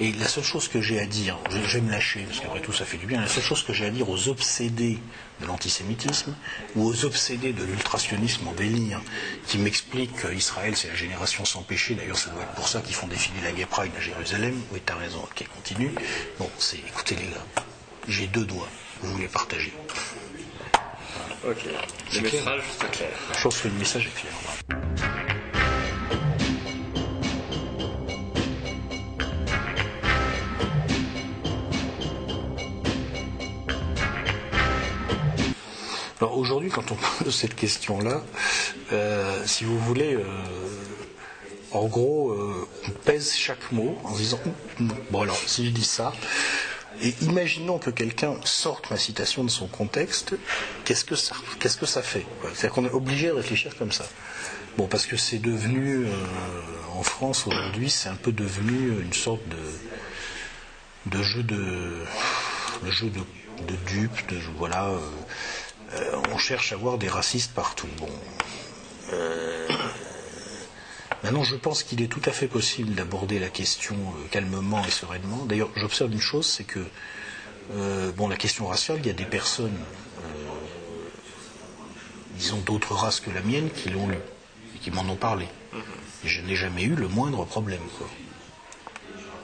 [0.00, 2.72] Et la seule chose que j'ai à dire, je, vais me lâcher, parce qu'après tout
[2.72, 4.98] ça fait du bien, la seule chose que j'ai à dire aux obsédés
[5.40, 6.34] de l'antisémitisme
[6.74, 9.00] ou aux obsédés de l'ultrationnisme en délire
[9.46, 12.94] qui m'expliquent qu'Israël c'est la génération sans péché, d'ailleurs ça doit être pour ça qu'ils
[12.94, 15.92] font défiler la Gay Pride à Jérusalem, oui t'as raison, ok continue.
[16.38, 17.64] Bon, c'est, écoutez les gars,
[18.08, 18.68] j'ai deux doigts,
[19.02, 19.72] vous voulez partager.
[21.46, 21.64] Ok,
[22.14, 23.10] le message c'est clair.
[23.36, 25.15] Je pense que le message est clair.
[36.26, 38.20] Alors aujourd'hui, quand on de cette question-là,
[38.92, 40.24] euh, si vous voulez, euh,
[41.70, 44.40] en gros, euh, on pèse chaque mot en disant
[45.12, 46.12] bon alors si je dis ça,
[47.00, 50.34] et imaginons que quelqu'un sorte ma citation de son contexte,
[50.84, 52.26] qu'est-ce que ça, qu'est-ce que ça fait?
[52.42, 54.06] C'est-à-dire qu'on est obligé de réfléchir comme ça.
[54.78, 56.06] Bon, parce que c'est devenu
[56.96, 62.02] en France aujourd'hui, c'est un peu devenu une sorte de, de jeu de,
[62.84, 63.20] de jeu de,
[63.68, 64.90] de dupe, de voilà.
[65.98, 67.88] Euh, on cherche à voir des racistes partout.
[67.98, 68.08] Bon.
[69.12, 69.68] Euh,
[71.22, 74.90] maintenant, je pense qu'il est tout à fait possible d'aborder la question euh, calmement et
[74.90, 75.44] sereinement.
[75.46, 76.80] D'ailleurs, j'observe une chose, c'est que,
[78.16, 79.76] bon, la question raciale, il y a des personnes,
[82.34, 84.18] disons d'autres races que la mienne, qui l'ont lu
[84.74, 85.46] et qui m'en ont parlé.
[86.24, 87.82] Et je n'ai jamais eu le moindre problème.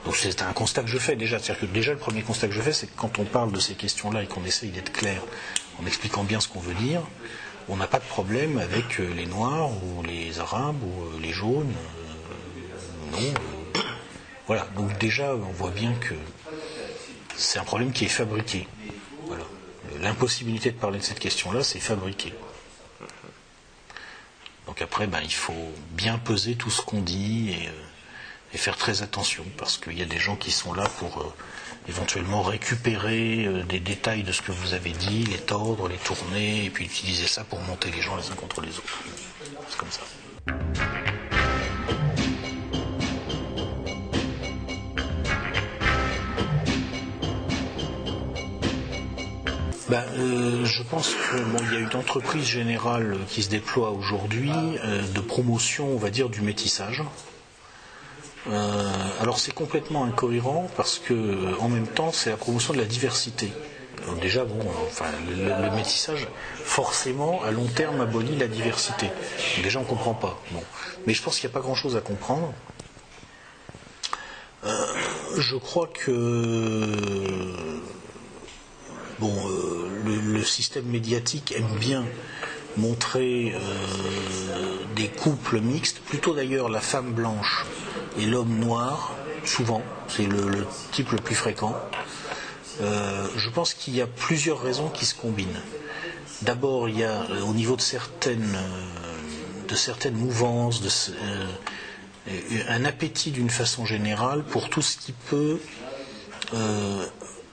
[0.04, 1.38] Donc c'est un constat que je fais déjà.
[1.38, 3.60] C'est-à-dire que déjà le premier constat que je fais, c'est que quand on parle de
[3.60, 5.22] ces questions-là et qu'on essaye d'être clair
[5.80, 7.02] en expliquant bien ce qu'on veut dire,
[7.68, 11.32] on n'a pas de problème avec euh, les noirs ou les arabes ou euh, les
[11.32, 11.72] jaunes.
[13.14, 13.34] Euh, non.
[14.46, 14.66] Voilà.
[14.76, 16.14] Donc déjà, on voit bien que
[17.36, 18.66] c'est un problème qui est fabriqué.
[19.26, 19.44] Voilà.
[20.00, 22.34] L'impossibilité de parler de cette question-là, c'est fabriqué.
[24.66, 27.56] Donc après, ben, il faut bien peser tout ce qu'on dit
[28.52, 31.34] et, faire très attention parce qu'il y a des gens qui sont là pour
[31.88, 36.64] éventuellement récupérer euh, des détails de ce que vous avez dit, les tordre, les tourner,
[36.66, 39.02] et puis utiliser ça pour monter les gens les uns contre les autres.
[39.68, 40.02] C'est comme ça.
[49.92, 55.02] Ben, euh, je pense qu'il y a une entreprise générale qui se déploie aujourd'hui euh,
[55.02, 57.02] de promotion, on va dire, du métissage.
[58.50, 62.84] Euh, alors c'est complètement incohérent parce que en même temps c'est la promotion de la
[62.84, 63.52] diversité.
[64.20, 66.26] déjà bon, enfin le, métissage
[66.56, 69.10] forcément à long terme abolit la diversité.
[69.62, 70.40] déjà on comprend pas.
[70.50, 70.62] Bon,
[71.06, 72.52] mais je pense qu'il n'y a pas grand chose à comprendre.
[74.64, 74.86] Euh,
[75.38, 77.30] je crois que
[79.20, 82.04] bon, euh, le, système médiatique aime bien
[82.76, 83.54] montrer
[84.96, 87.66] des couples mixtes, plutôt d'ailleurs la femme blanche
[88.18, 91.74] et l'homme noir, souvent, c'est le, type le plus fréquent.
[92.80, 95.60] Euh, je pense qu'il y a plusieurs raisons qui se combinent.
[96.42, 101.12] D'abord, il y a euh, au niveau de certaines, euh, mouvances,
[102.68, 105.58] un appétit d'une façon générale pour tout ce qui peut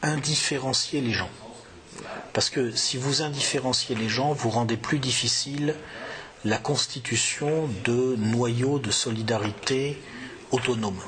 [0.01, 1.29] indifférencier les gens.
[2.33, 5.75] Parce que si vous indifférenciez les gens, vous rendez plus difficile
[6.43, 9.97] la constitution de noyaux de solidarité
[10.51, 10.99] autonome.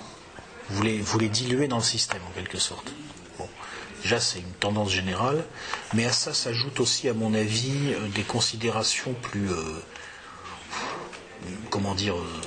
[0.69, 2.91] Vous les, vous diluez dans le système, en quelque sorte.
[3.37, 3.47] Bon.
[4.03, 5.43] Déjà, c'est une tendance générale,
[5.93, 9.81] mais à ça s'ajoutent aussi, à mon avis, euh, des considérations plus, euh,
[11.69, 12.41] comment dire, euh,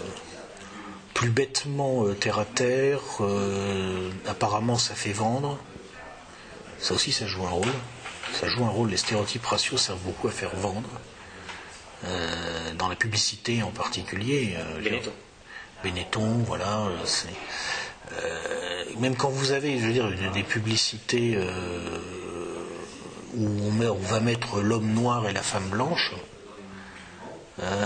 [1.12, 3.00] plus bêtement terre à terre.
[4.26, 5.58] apparemment, ça fait vendre.
[6.80, 7.72] Ça aussi, ça joue un rôle.
[8.32, 8.90] Ça joue un rôle.
[8.90, 10.88] Les stéréotypes raciaux servent beaucoup à faire vendre.
[12.76, 14.56] dans la publicité en particulier.
[15.84, 16.86] Benetton, voilà.
[16.86, 16.96] Euh,
[18.22, 21.98] euh, même quand vous avez, je veux dire, des publicités euh,
[23.36, 23.46] où
[23.82, 26.12] on, va mettre l'homme noir et la femme blanche,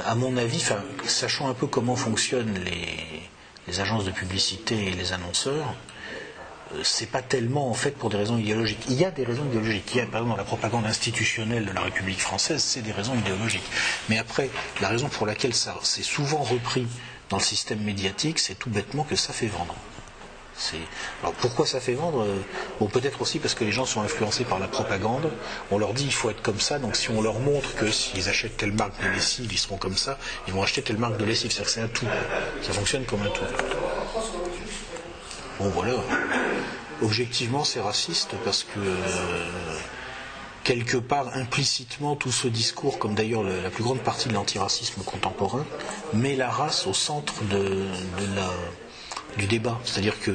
[0.06, 0.64] à mon avis,
[1.04, 5.74] sachant un peu comment fonctionnent les, agences de publicité et les annonceurs,
[6.82, 8.82] c'est pas tellement en fait pour des raisons idéologiques.
[8.88, 9.90] Il y a des raisons idéologiques.
[9.94, 13.14] Il y a, par exemple, la propagande institutionnelle de la République française, c'est des raisons
[13.14, 13.68] idéologiques.
[14.08, 14.48] Mais après,
[14.80, 16.86] la raison pour laquelle ça c'est souvent repris
[17.30, 19.74] dans le système médiatique, c'est tout bêtement que ça fait vendre.
[21.22, 22.22] Alors pourquoi ça fait vendre?
[22.22, 22.36] Euh,
[22.80, 25.30] Bon, peut-être aussi parce que les gens sont influencés par la propagande.
[25.70, 28.28] On leur dit il faut être comme ça, donc si on leur montre que s'ils
[28.28, 31.24] achètent telle marque de lessive, ils seront comme ça, ils vont acheter telle marque de
[31.24, 31.52] lessive.
[31.52, 32.06] C'est-à-dire que c'est un tout.
[32.62, 33.44] Ça fonctionne comme un tout.
[35.60, 35.94] Bon, voilà.
[37.02, 38.80] Objectivement, c'est raciste parce que.
[38.80, 39.78] Euh,
[40.68, 45.64] quelque part implicitement tout ce discours, comme d'ailleurs la plus grande partie de l'antiracisme contemporain,
[46.12, 47.86] met la race au centre de,
[48.36, 48.50] la,
[49.38, 49.80] du débat.
[49.86, 50.32] C'est-à-dire que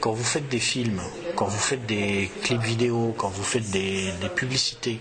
[0.00, 1.00] quand vous faites des films,
[1.36, 4.98] quand vous faites des clips vidéo, quand vous faites des, publicités,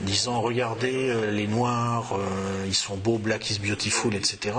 [0.00, 4.54] disant regardez euh, les noirs, euh, ils sont beaux, black is beautiful, etc.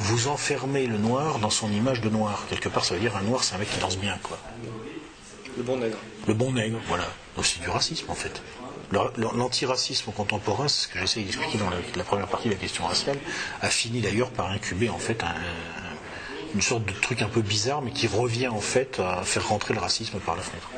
[0.00, 2.44] Vous enfermez le noir dans son image de noir.
[2.50, 4.40] Quelque part, ça veut dire un noir, c'est un mec qui danse bien, quoi.
[5.56, 5.98] Le bon nègre.
[6.26, 7.06] Le bon nègre, voilà.
[7.36, 8.42] Donc c'est du racisme en fait.
[8.92, 13.18] L'antiracisme contemporain, c'est ce que j'essaie d'expliquer dans la, première partie de la question raciale,
[13.60, 15.24] a fini d'ailleurs par incuber en fait
[16.54, 19.74] une sorte de truc un peu bizarre, mais qui revient en fait à faire rentrer
[19.74, 20.70] le racisme par la fenêtre.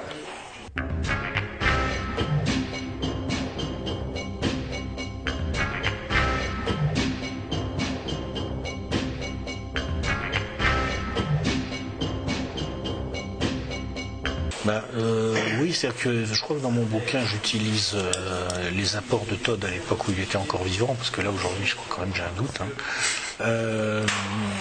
[14.64, 19.24] Bah, euh, oui, c'est que je crois que dans mon bouquin, j'utilise euh, les apports
[19.26, 21.86] de Todd à l'époque où il était encore vivant, parce que là aujourd'hui, je crois
[21.88, 22.60] quand même j'ai un doute.
[22.60, 22.68] Hein.
[23.40, 24.06] Euh,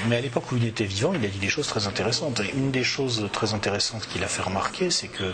[0.08, 2.40] mais à l'époque où il était vivant, il a dit des choses très intéressantes.
[2.40, 5.34] Et une des choses très intéressantes qu'il a fait remarquer, c'est que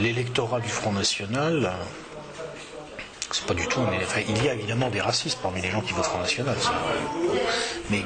[0.00, 1.72] l'électorat du Front National,
[3.30, 3.80] c'est pas du tout.
[4.28, 6.56] il y a évidemment des racistes parmi les gens qui votent Front National.
[7.90, 8.02] Mais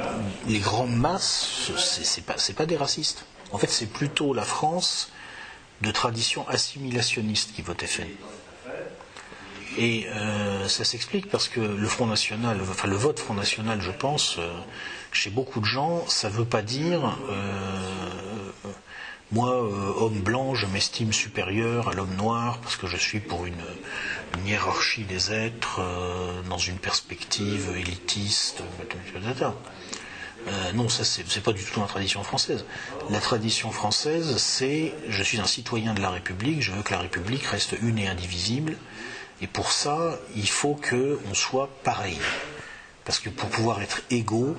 [0.48, 3.24] les grandes masses, c'est pas, pas des racistes.
[3.52, 5.10] En fait, c'est plutôt la France
[5.84, 8.08] de tradition assimilationniste qui votait FN.
[9.76, 13.90] Et euh, ça s'explique parce que le Front National, enfin le vote Front National, je
[13.90, 14.52] pense, euh,
[15.12, 18.70] chez beaucoup de gens, ça ne veut pas dire euh,
[19.32, 23.64] moi, homme blanc, je m'estime supérieur à l'homme noir parce que je suis pour une,
[24.38, 25.80] une hiérarchie des êtres
[26.48, 29.46] dans une perspective élitiste, etc.
[30.46, 32.64] Euh, non, ça c'est pas du tout la tradition française.
[33.10, 37.00] La tradition française, c'est je suis un citoyen de la République, je veux que la
[37.00, 38.76] République reste une et indivisible,
[39.40, 42.18] et pour ça, il faut qu'on soit pareil.
[43.04, 44.56] Parce que pour pouvoir être égaux,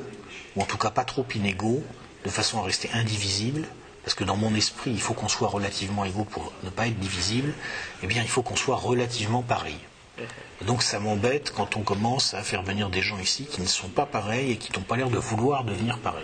[0.56, 1.84] ou en tout cas pas trop inégaux,
[2.24, 3.68] de façon à rester indivisible,
[4.04, 7.00] parce que dans mon esprit, il faut qu'on soit relativement égaux pour ne pas être
[7.00, 7.54] divisible,
[8.04, 9.78] eh bien, il faut qu'on soit relativement pareil.
[10.62, 13.90] Donc ça m'embête quand on commence à faire venir des gens ici qui ne sont
[13.90, 16.24] pas pareils et qui n'ont pas l'air de vouloir devenir pareils.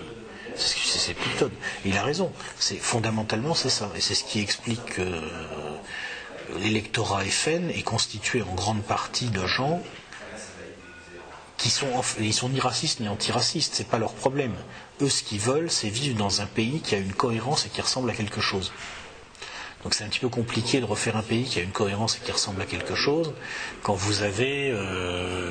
[0.56, 1.52] C'est Pilton.
[1.86, 2.32] Il a raison.
[2.60, 5.22] C'est fondamentalement c'est ça, et c'est ce qui explique que
[6.60, 9.82] l'électorat FN est constitué en grande partie de gens
[11.58, 11.88] qui sont,
[12.20, 14.56] ils sont ni racistes ni antiracistes, c'est pas leur problème.
[15.00, 17.82] Eux, ce qu'ils veulent, c'est vivre dans un pays qui a une cohérence et qui
[17.82, 18.72] ressemble à quelque chose.
[19.84, 22.20] Donc c'est un petit peu compliqué de refaire un pays qui a une cohérence et
[22.20, 23.34] qui ressemble à quelque chose
[23.82, 25.50] quand vous avez euh,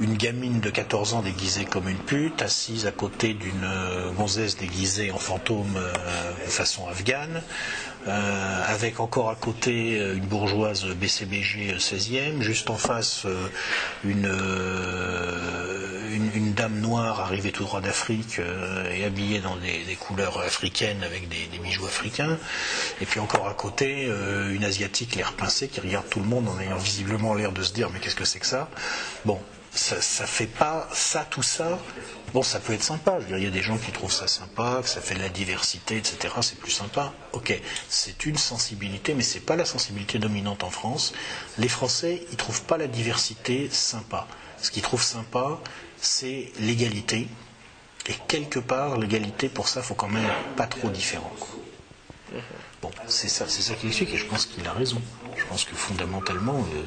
[0.00, 4.56] une gamine de 14 ans déguisée comme une pute, assise à côté d'une euh, gonzesse
[4.56, 5.92] déguisée en fantôme euh,
[6.44, 7.42] de façon afghane,
[8.08, 13.26] euh, avec encore à côté une bourgeoise BCBG 16e, juste en face
[14.04, 14.28] une,
[16.54, 18.40] dame noire arrivée tout droit d'Afrique
[18.90, 22.38] et habillée dans des, couleurs africaines avec des, bijoux africains,
[23.00, 24.10] et puis encore à côté
[24.50, 27.72] une asiatique l'air pincé qui regarde tout le monde en ayant visiblement l'air de se
[27.72, 28.68] dire mais qu'est-ce que c'est que ça?
[29.24, 29.40] Bon,
[29.74, 31.78] ça fait pas ça, tout ça.
[32.32, 33.16] Bon, ça peut être sympa.
[33.18, 35.14] Je veux dire, il y a des gens qui trouvent ça sympa, que ça fait
[35.14, 36.34] de la diversité, etc.
[36.40, 37.12] C'est plus sympa.
[37.32, 41.12] Ok, c'est une sensibilité, mais c'est pas la sensibilité dominante en France.
[41.58, 44.26] Les Français, ils trouvent pas la diversité sympa.
[44.62, 45.60] Ce qu'ils trouvent sympa,
[46.00, 47.28] c'est l'égalité.
[48.06, 51.32] Et quelque part, l'égalité, pour ça, faut quand même pas trop différent.
[52.80, 55.00] Bon, c'est ça, c'est ça qui explique, et je pense qu'il a raison.
[55.36, 56.82] Je pense que fondamentalement, euh,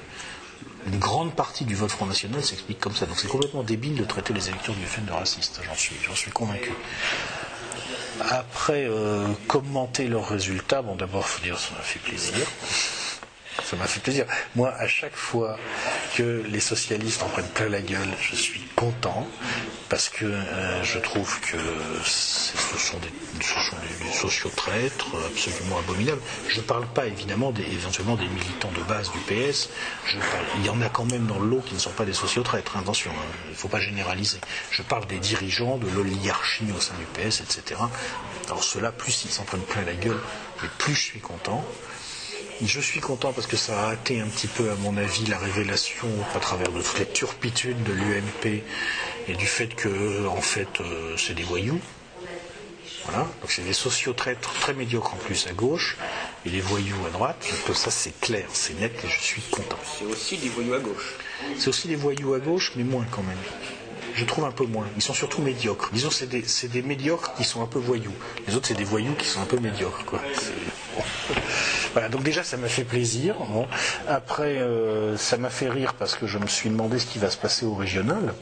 [0.86, 3.06] une grande partie du vote Front National s'explique comme ça.
[3.06, 6.32] Donc c'est complètement débile de traiter les électeurs du FN de racistes, j'en suis, suis
[6.32, 6.71] convaincu.
[8.30, 12.45] Après, euh, commenter leurs résultats, bon d'abord, faut dire, ça m'a fait plaisir.
[13.63, 14.26] Ça m'a fait plaisir.
[14.56, 15.58] Moi, à chaque fois
[16.15, 19.28] que les socialistes en prennent plein la gueule, je suis content
[19.89, 21.58] parce que euh, je trouve que
[22.04, 23.43] ce sont des,
[24.13, 26.21] sociotraîtres absolument abominables.
[26.48, 29.69] Je ne parle pas évidemment des, éventuellement des militants de base du PS.
[30.58, 33.12] il y en a quand même dans l'eau qui ne sont pas des sociotraîtres, attention,
[33.12, 33.36] hein.
[33.45, 34.39] il ne faut pas généraliser.
[34.71, 37.82] Je parle des dirigeants, de l'oligarchie au sein du PS, etc.
[38.48, 40.19] Alors ceux-là, plus ils s'en prennent plein la gueule,
[40.78, 41.65] plus je suis content.
[42.62, 45.38] Je suis content parce que ça a hâté un petit peu, à mon avis, la
[45.38, 48.63] révélation à travers de toutes les turpitudes de l'UMP
[49.28, 51.82] et du fait que, en fait, euh, c'est des voyous.
[53.06, 55.96] Voilà, donc c'est des sociaux très, très médiocres en plus à gauche
[56.46, 57.46] et des voyous à droite.
[57.68, 59.78] Donc ça c'est clair, c'est net et je suis content.
[60.00, 61.15] C'est aussi des voyous à gauche.
[61.58, 63.38] C'est aussi des voyous à gauche, mais moins quand même.
[64.15, 64.86] Je trouve un peu moins.
[64.96, 65.89] Ils sont surtout médiocres.
[65.91, 68.13] Disons c'est des, des, médiocres qui sont un peu voyous.
[68.48, 70.06] Les autres c'est des voyous qui sont un peu médiocres.
[70.06, 70.22] Quoi.
[71.94, 73.36] Voilà, donc déjà ça m'a fait plaisir.
[74.06, 77.30] Après, euh, ça m'a fait rire parce que je me suis demandé ce qui va
[77.30, 78.34] se passer au régional.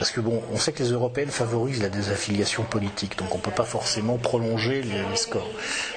[0.00, 3.42] Parce que bon, on sait que les européennes favorisent la désaffiliation politique, donc on ne
[3.42, 5.50] peut pas forcément prolonger les, scores.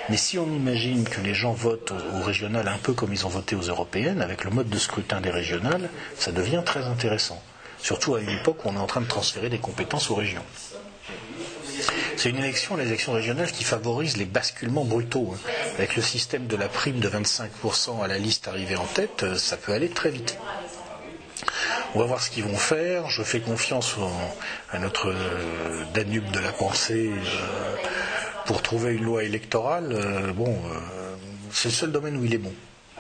[0.10, 3.30] Mais si on imagine que les gens votent au, régional un peu comme ils ont
[3.30, 7.42] voté aux européennes, avec le mode de scrutin des régionales, ça devient très intéressant.
[7.80, 10.44] Surtout à une époque où on est en train de transférer des compétences aux régions.
[12.18, 15.34] C'est une élection, l'élection régionale, qui favorise les basculements brutaux.
[15.34, 15.40] Hein.
[15.78, 19.36] Avec le système de la prime de 25% à la liste arrivée en tête, euh,
[19.38, 20.38] ça peut aller très vite.
[21.96, 23.10] On va voir ce qu'ils vont faire.
[23.10, 23.96] Je fais confiance
[24.72, 27.76] à notre euh, Danube de la pensée euh,
[28.46, 30.34] pour trouver une loi électorale.
[30.36, 30.60] bon,
[31.52, 32.54] c'est le seul domaine où il est bon.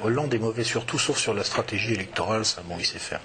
[0.03, 3.21] Hollande est mauvais sur tout sauf sur la stratégie électorale, ça bon il sait faire.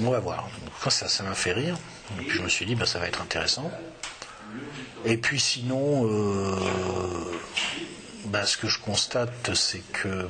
[0.00, 0.48] On va voir.
[0.88, 1.76] ça, m'a fait rire.
[2.20, 3.70] Et puis je me suis dit, bah, ça va être intéressant.
[5.04, 6.56] Et puis sinon, euh,
[8.26, 10.28] bah, ce que je constate, c'est que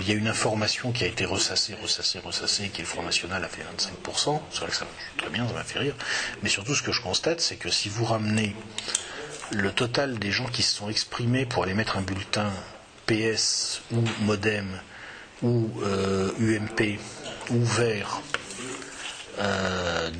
[0.00, 3.02] il y a une information qui a été ressassée, ressassée, ressassée, qui est le Front
[3.02, 4.40] National a fait 25%.
[4.50, 5.94] C'est vrai que ça très bien, ça m'a fait rire.
[6.42, 8.54] Mais surtout, ce que je constate, c'est que si vous ramenez
[9.50, 12.50] le total des gens qui se sont exprimés pour aller mettre un bulletin
[13.06, 14.80] PS ou Modem
[15.42, 15.70] ou
[16.38, 16.96] UMP euh,
[17.50, 18.20] ou Vert
[19.38, 20.10] euh,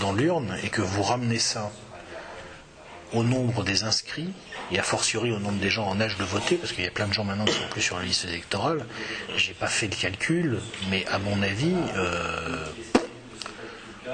[0.00, 1.70] dans l'urne et que vous ramenez ça
[3.12, 4.32] au nombre des inscrits,
[4.72, 6.90] et a fortiori au nombre des gens en âge de voter, parce qu'il y a
[6.90, 8.84] plein de gens maintenant qui sont plus sur la liste électorale,
[9.36, 10.58] j'ai pas fait le calcul,
[10.90, 12.66] mais à mon avis, euh,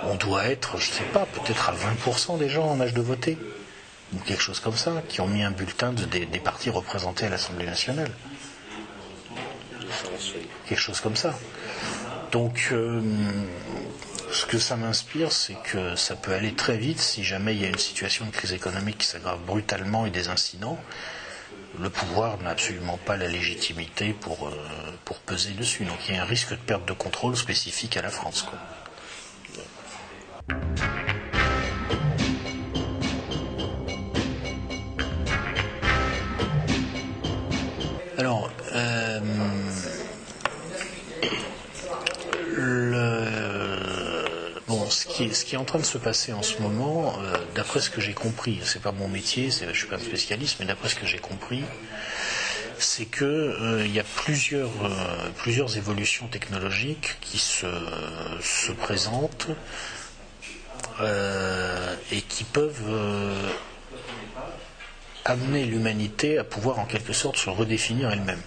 [0.05, 3.39] on doit être, je sais pas, peut-être à 20% des gens en âge de voter,
[4.15, 7.31] ou quelque chose comme ça, qui ont mis un bulletin de, des, partis représentés à
[7.31, 8.11] l'Assemblée nationale.
[10.67, 11.35] Quelque chose comme ça.
[12.31, 13.01] Donc, euh,
[14.33, 17.64] ce que ça m'inspire, c'est que ça peut aller très vite si jamais il y
[17.64, 20.79] a une situation de crise économique qui s'aggrave brutalement et des incidents.
[21.79, 24.52] Le pouvoir n'a absolument pas la légitimité pour, euh,
[25.04, 25.85] pour peser dessus.
[25.85, 28.46] Donc il y a un risque de perte de contrôle spécifique à la France.
[45.33, 48.01] Ce qui est en train de se passer en ce moment, euh, d'après ce que
[48.01, 51.07] j'ai compris, c'est pas mon métier, je suis pas un spécialiste, mais d'après ce que
[51.07, 51.63] j'ai compris,
[52.79, 57.67] c'est que euh, y a plusieurs, euh, plusieurs évolutions technologiques qui se,
[58.43, 59.49] se présentent
[62.13, 62.95] et qui peuvent
[65.25, 68.43] amener l'humanité à pouvoir en quelque sorte se redéfinir elle-même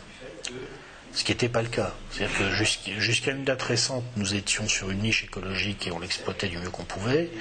[1.15, 1.93] ce qui n'était pas le cas.
[2.11, 6.49] C'est-à-dire que jusqu'à une date récente, nous étions sur une niche écologique et on l'exploitait
[6.49, 7.31] du mieux qu'on pouvait.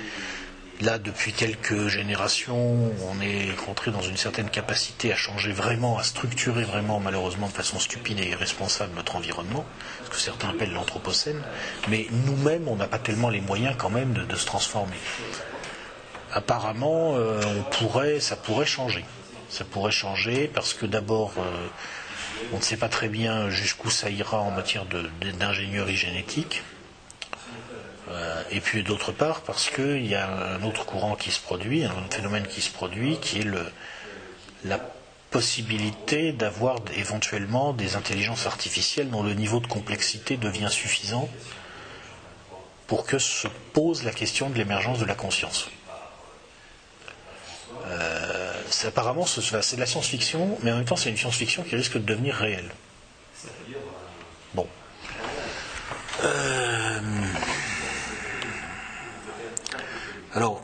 [0.81, 6.03] Là, depuis quelques générations, on est rentré dans une certaine capacité à changer vraiment, à
[6.03, 9.65] structurer vraiment, malheureusement, de façon stupide et irresponsable notre environnement,
[10.05, 11.41] ce que certains appellent l'anthropocène.
[11.89, 14.97] Mais nous-mêmes, on n'a pas tellement les moyens quand même de, se transformer.
[16.33, 19.05] Apparemment, euh, on pourrait, ça pourrait changer.
[19.49, 21.69] Ça pourrait changer parce que d'abord, euh,
[22.53, 24.85] on ne sait pas très bien jusqu'où ça ira en matière
[25.39, 26.63] d'ingénierie génétique.
[28.11, 31.85] Euh, et puis d'autre part, parce qu'il y a un autre courant qui se produit,
[31.85, 33.47] un phénomène qui se produit, qui est
[34.65, 34.79] la
[35.31, 41.29] possibilité d'avoir éventuellement des intelligences artificielles dont le niveau de complexité devient suffisant
[42.87, 45.69] pour que se pose la question de l'émergence de la conscience.
[47.87, 48.04] Euh,
[48.85, 52.05] apparemment, c'est de la science-fiction, mais en même temps, c'est une science-fiction qui risque de
[52.05, 52.71] devenir réelle.
[54.55, 54.67] Bon.
[56.23, 57.01] Euh,
[60.33, 60.63] alors,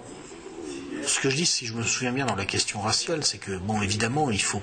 [1.06, 3.56] ce que je dis, si je me souviens bien dans la question raciale, c'est que,
[3.56, 4.62] bon, évidemment, il faut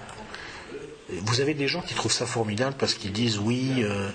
[1.26, 4.10] vous avez des gens qui trouvent ça formidable parce qu'ils disent oui, euh,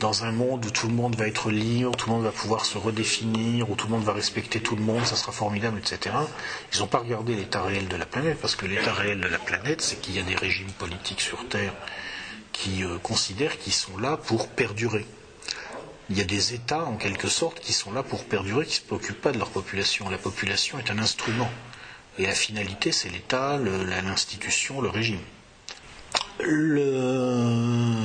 [0.00, 2.64] dans un monde où tout le monde va être libre, tout le monde va pouvoir
[2.64, 6.14] se redéfinir, où tout le monde va respecter tout le monde, ça sera formidable, etc.
[6.74, 9.38] Ils n'ont pas regardé l'état réel de la planète parce que l'état réel de la
[9.38, 11.74] planète, c'est qu'il y a des régimes politiques sur Terre
[12.52, 15.06] qui euh, considèrent qu'ils sont là pour perdurer.
[16.10, 18.76] Il y a des États, en quelque sorte, qui sont là pour perdurer, qui ne
[18.76, 20.08] se préoccupent pas de leur population.
[20.08, 21.50] La population est un instrument.
[22.18, 25.20] Et la finalité, c'est l'État, l'institution, le régime.
[26.40, 27.98] Le...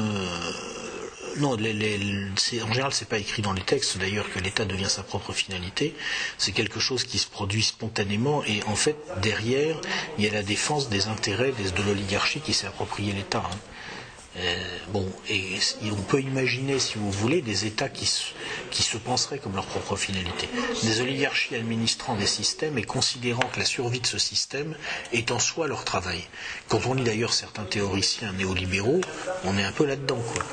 [1.38, 5.34] Non, en général, c'est pas écrit dans les textes, d'ailleurs, que l'État devient sa propre
[5.34, 5.96] finalité.
[6.38, 9.80] C'est quelque chose qui se produit spontanément, et en fait, derrière,
[10.18, 13.44] il y a la défense des intérêts de l'oligarchie qui s'est approprié l'État.
[13.46, 13.58] Hein.
[14.38, 14.56] Euh,
[14.90, 15.60] bon, et,
[15.92, 20.50] on peut imaginer, si vous voulez, des États qui se, penseraient comme leur propre finalité.
[20.84, 24.76] Des oligarchies administrant des systèmes et considérant que la survie de ce système
[25.12, 26.24] est en soi leur travail.
[26.68, 29.02] Quand on lit d'ailleurs certains théoriciens néolibéraux,
[29.44, 30.44] on est un peu là-dedans, quoi.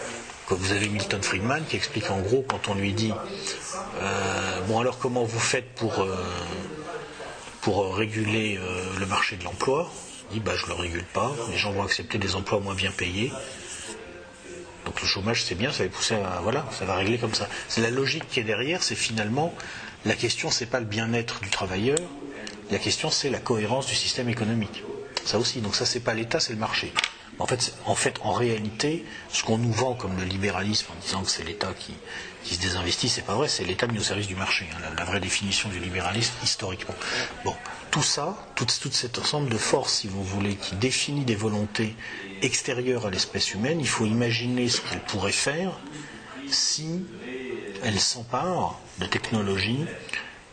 [0.56, 3.12] Vous avez Milton Friedman qui explique en gros, quand on lui dit
[4.02, 6.16] euh, Bon, alors comment vous faites pour, euh,
[7.60, 8.58] pour réguler
[8.98, 9.88] le marché de l'emploi?
[10.30, 12.74] Il dit bah, Je ne le régule pas, les gens vont accepter des emplois moins
[12.74, 13.30] bien payés,
[14.90, 17.48] donc le chômage, c'est bien, ça va pousser à, voilà, ça va régler comme ça.
[17.68, 19.54] C'est la logique qui est derrière, c'est finalement,
[20.04, 21.98] la question, c'est pas le bien-être du travailleur,
[22.72, 24.82] la question, c'est la cohérence du système économique.
[25.24, 26.92] Ça aussi, donc ça, c'est pas l'État, c'est le marché.
[27.40, 31.42] En fait, en réalité, ce qu'on nous vend comme le libéralisme en disant que c'est
[31.42, 31.94] l'État qui,
[32.44, 34.66] qui, se désinvestit, c'est pas vrai, c'est l'État mis au service du marché.
[34.74, 36.94] Hein, la, vraie définition du libéralisme historiquement.
[37.44, 37.54] Bon,
[37.90, 41.96] tout ça, tout, tout cet ensemble de forces, si vous voulez, qui définit des volontés
[42.42, 45.72] extérieures à l'espèce humaine, il faut imaginer ce qu'elle pourrait faire
[46.50, 47.04] si
[47.82, 49.86] elle s'empare de technologies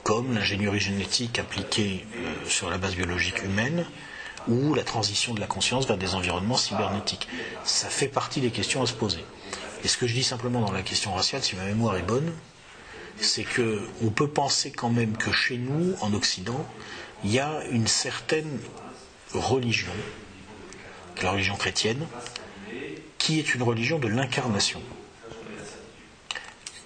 [0.03, 3.85] comme l'ingénierie génétique appliquée euh, sur la base biologique humaine,
[4.47, 7.27] ou la transition de la conscience vers des environnements cybernétiques.
[7.63, 9.23] Ça fait partie des questions à se poser.
[9.83, 12.33] Et ce que je dis simplement dans la question raciale, si ma mémoire est bonne,
[13.19, 16.65] c'est que on peut penser quand même que chez nous, en Occident,
[17.23, 18.59] il y a une certaine
[19.33, 19.91] religion,
[21.21, 22.05] la religion chrétienne,
[23.17, 24.81] qui est une religion de l'incarnation.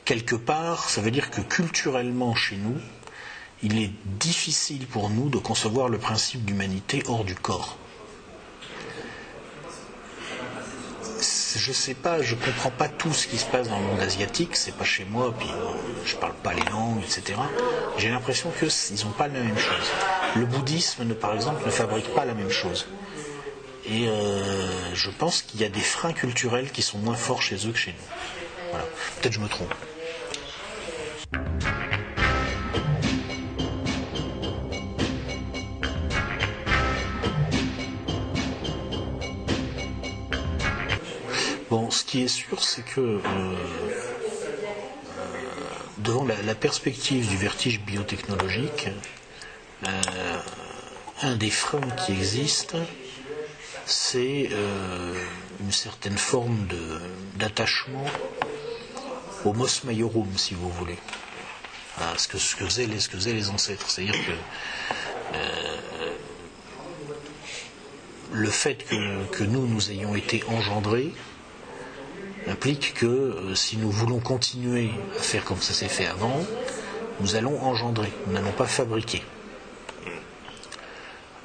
[0.05, 2.77] Quelque part, ça veut dire que culturellement chez nous,
[3.63, 7.77] il est difficile pour nous de concevoir le principe d'humanité hors du corps.
[11.55, 13.85] Je ne sais pas, je ne comprends pas tout ce qui se passe dans le
[13.85, 15.73] monde asiatique, c'est pas chez moi, puis euh,
[16.05, 17.39] je parle pas les langues, etc.
[17.97, 19.91] J'ai l'impression qu'ils n'ont pas la même chose.
[20.35, 22.87] Le bouddhisme, par exemple, ne fabrique pas la même chose.
[23.85, 27.67] Et euh, je pense qu'il y a des freins culturels qui sont moins forts chez
[27.67, 28.69] eux que chez nous.
[28.69, 28.85] Voilà.
[29.19, 29.73] Peut-être je me trompe.
[42.11, 43.55] Qui est sûr, c'est que euh, euh,
[45.99, 48.89] devant la, perspective du vertige biotechnologique,
[49.87, 50.01] euh,
[51.21, 52.79] un des freins qui existent,
[53.85, 54.49] c'est
[55.61, 56.67] une certaine forme
[57.35, 58.05] d'attachement
[59.45, 60.97] au mos maiorum, si vous voulez.
[61.97, 63.89] à ce que, ce que, faisaient, les, ce que ancêtres.
[63.89, 65.37] C'est-à-dire que
[68.33, 68.85] le fait
[69.31, 71.13] que, nous, nous ayons été engendrés
[72.47, 76.39] implique que euh, si nous voulons continuer à faire comme ça s'est fait avant,
[77.19, 79.23] nous allons engendrer, nous n'allons pas fabriquer.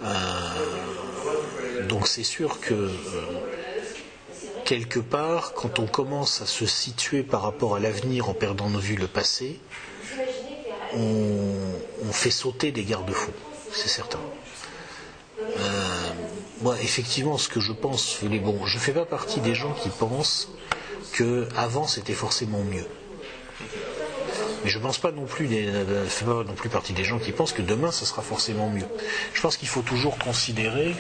[0.03, 2.93] Euh, donc c'est sûr que euh,
[4.65, 8.79] quelque part, quand on commence à se situer par rapport à l'avenir en perdant nos
[8.79, 9.61] vues le passé,
[10.95, 11.55] on,
[12.05, 13.33] on fait sauter des garde-fous,
[13.73, 14.21] c'est certain.
[16.63, 19.91] moi, effectivement, ce que je pense, bon, je ne fais pas partie des gens qui
[19.91, 20.49] pensent
[21.13, 22.87] que avant c'était forcément mieux.
[24.65, 27.19] Mais je ne pense pas non plus, ne fais pas non plus partie des gens
[27.19, 28.87] qui pensent que demain ce sera forcément mieux.
[29.33, 30.95] Je pense qu'il faut toujours considérer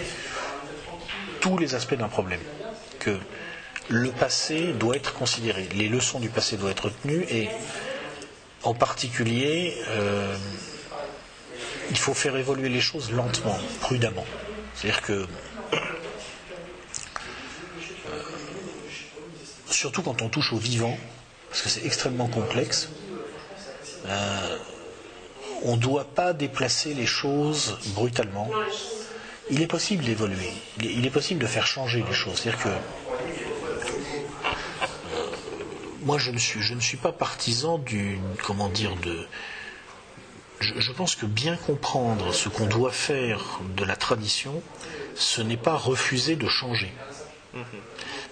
[1.41, 2.41] tous les aspects d'un problème.
[2.99, 3.19] Que
[3.89, 7.49] le passé doit être considéré, les leçons du passé doivent être retenues et
[8.63, 10.37] en particulier, euh,
[11.91, 14.27] il faut faire évoluer les choses lentement, prudemment.
[14.75, 15.27] C'est-à-dire que
[19.77, 20.97] surtout quand on touche au vivant,
[21.51, 22.89] parce que c'est extrêmement complexe,
[24.07, 24.59] euh,
[25.63, 28.51] on ne doit pas déplacer les choses brutalement.
[29.51, 30.51] Il est possible d'évoluer,
[30.81, 32.41] il, est possible de faire changer les choses.
[32.41, 32.75] C'est-à-dire que euh,
[36.03, 38.19] moi, je ne, suis, je ne suis pas partisan du.
[38.43, 39.27] Comment dire de.
[40.59, 44.63] Je, pense que bien comprendre ce qu'on doit faire de la tradition,
[45.15, 46.93] ce n'est pas refuser de changer.
[47.55, 47.61] Mm-hmm.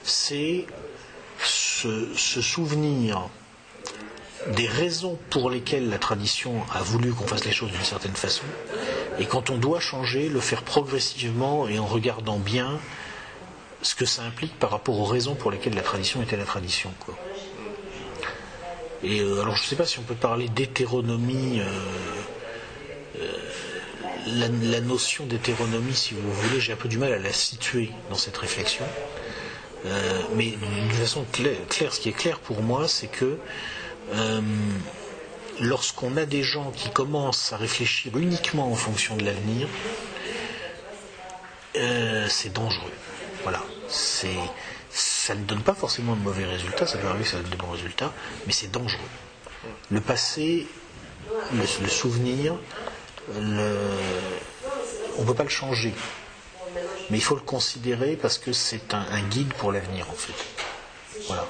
[0.03, 0.67] C'est
[2.17, 3.29] se, souvenir
[4.57, 8.45] des raisons pour lesquelles la tradition a voulu qu'on fasse les choses d'une certaine façon,
[9.19, 12.79] et quand on doit changer, le faire progressivement et en regardant bien
[13.83, 16.91] ce que ça implique par rapport aux raisons pour lesquelles la tradition était la tradition.
[17.01, 17.15] Quoi.
[19.03, 21.65] Et euh, alors je ne sais pas si on peut parler d'hétéronomie, euh,
[23.21, 23.33] euh,
[24.27, 27.91] la, la, notion d'hétéronomie, si vous voulez, j'ai un peu du mal à la situer
[28.09, 28.85] dans cette réflexion.
[29.87, 33.39] Euh, mais de façon claire, ce qui est clair pour moi, c'est que
[34.15, 34.41] euh,
[35.61, 39.69] lorsqu'on a des gens qui commencent à réfléchir uniquement en fonction de l'avenir,
[41.77, 42.93] euh, c'est dangereux.
[43.43, 43.63] Voilà.
[43.89, 44.37] C'est,
[44.91, 47.57] ça ne donne pas forcément de mauvais résultats, ça peut arriver que ça donne de
[47.57, 48.13] bons résultats,
[48.47, 49.01] mais c'est dangereux.
[49.91, 50.67] Le passé,
[51.53, 52.57] le, souvenir,
[53.37, 55.95] on ne peut pas le changer
[57.11, 60.35] mais il faut le considérer parce que c'est un, guide pour l'avenir en fait.
[61.27, 61.47] Voilà.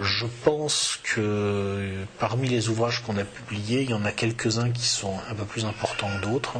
[0.00, 4.86] Je pense que parmi les ouvrages qu'on a publiés, il y en a quelques-uns qui
[4.86, 6.56] sont un peu plus importants que d'autres.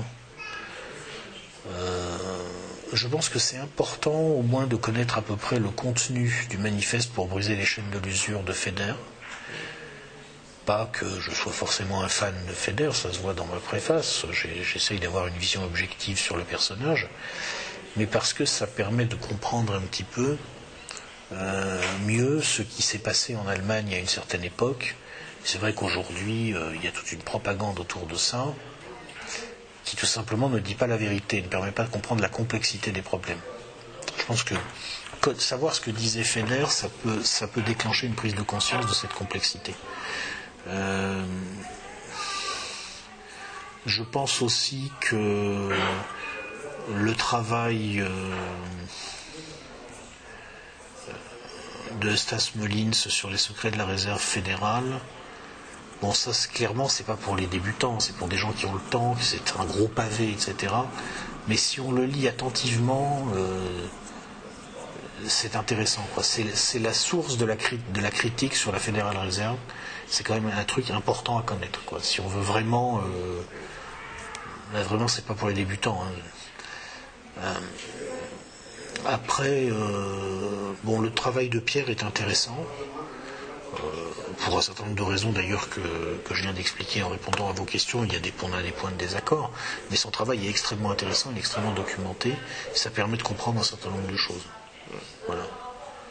[1.70, 2.16] Euh,
[2.92, 6.58] je pense que c'est important au moins de connaître à peu près le contenu du
[6.58, 8.94] manifeste pour briser les chaînes de l'usure de Feder
[10.66, 14.24] pas que je sois forcément un fan de Feder, ça se voit dans ma préface,
[14.32, 17.08] j'essaye d'avoir une vision objective sur le personnage,
[17.96, 20.36] mais parce que ça permet de comprendre un petit peu
[21.32, 24.96] euh, mieux ce qui s'est passé en Allemagne à une certaine époque.
[25.44, 28.46] C'est vrai qu'aujourd'hui, euh, il y a toute une propagande autour de ça
[29.84, 32.90] qui tout simplement ne dit pas la vérité, ne permet pas de comprendre la complexité
[32.90, 33.40] des problèmes.
[34.18, 34.54] Je pense que
[35.38, 38.92] savoir ce que disait Feder, ça peut, ça peut déclencher une prise de conscience de
[38.92, 39.74] cette complexité.
[40.66, 41.24] Euh,
[43.86, 45.70] je pense aussi que
[46.94, 48.34] le travail euh,
[52.00, 55.00] de Stas Molins sur les secrets de la réserve fédérale,
[56.00, 58.90] bon ça clairement c'est pas pour les débutants, c'est pour des gens qui ont le
[58.90, 60.72] temps, c'est un gros pavé, etc.
[61.46, 63.86] Mais si on le lit attentivement, euh,
[65.28, 66.06] c'est intéressant.
[66.22, 69.58] C'est la source de la, critique sur la Fédérale Réserve.
[70.06, 71.84] C'est quand même un truc important à connaître.
[71.84, 71.98] Quoi.
[72.00, 73.00] Si on veut vraiment.
[73.00, 73.40] Euh,
[74.72, 76.02] là, vraiment, c'est pas pour les débutants.
[76.02, 76.12] Hein.
[77.38, 77.54] Euh,
[79.06, 82.56] après, euh, bon, le travail de Pierre est intéressant.
[84.44, 85.80] pour un certain nombre de raisons d'ailleurs que,
[86.30, 88.72] je viens d'expliquer en répondant à vos questions, il y a des, on a des
[88.72, 89.50] points de désaccord,
[89.90, 92.34] mais son travail est extrêmement intéressant, il est extrêmement documenté,
[92.74, 94.44] ça permet de comprendre un certain nombre de choses.
[95.26, 95.42] Voilà.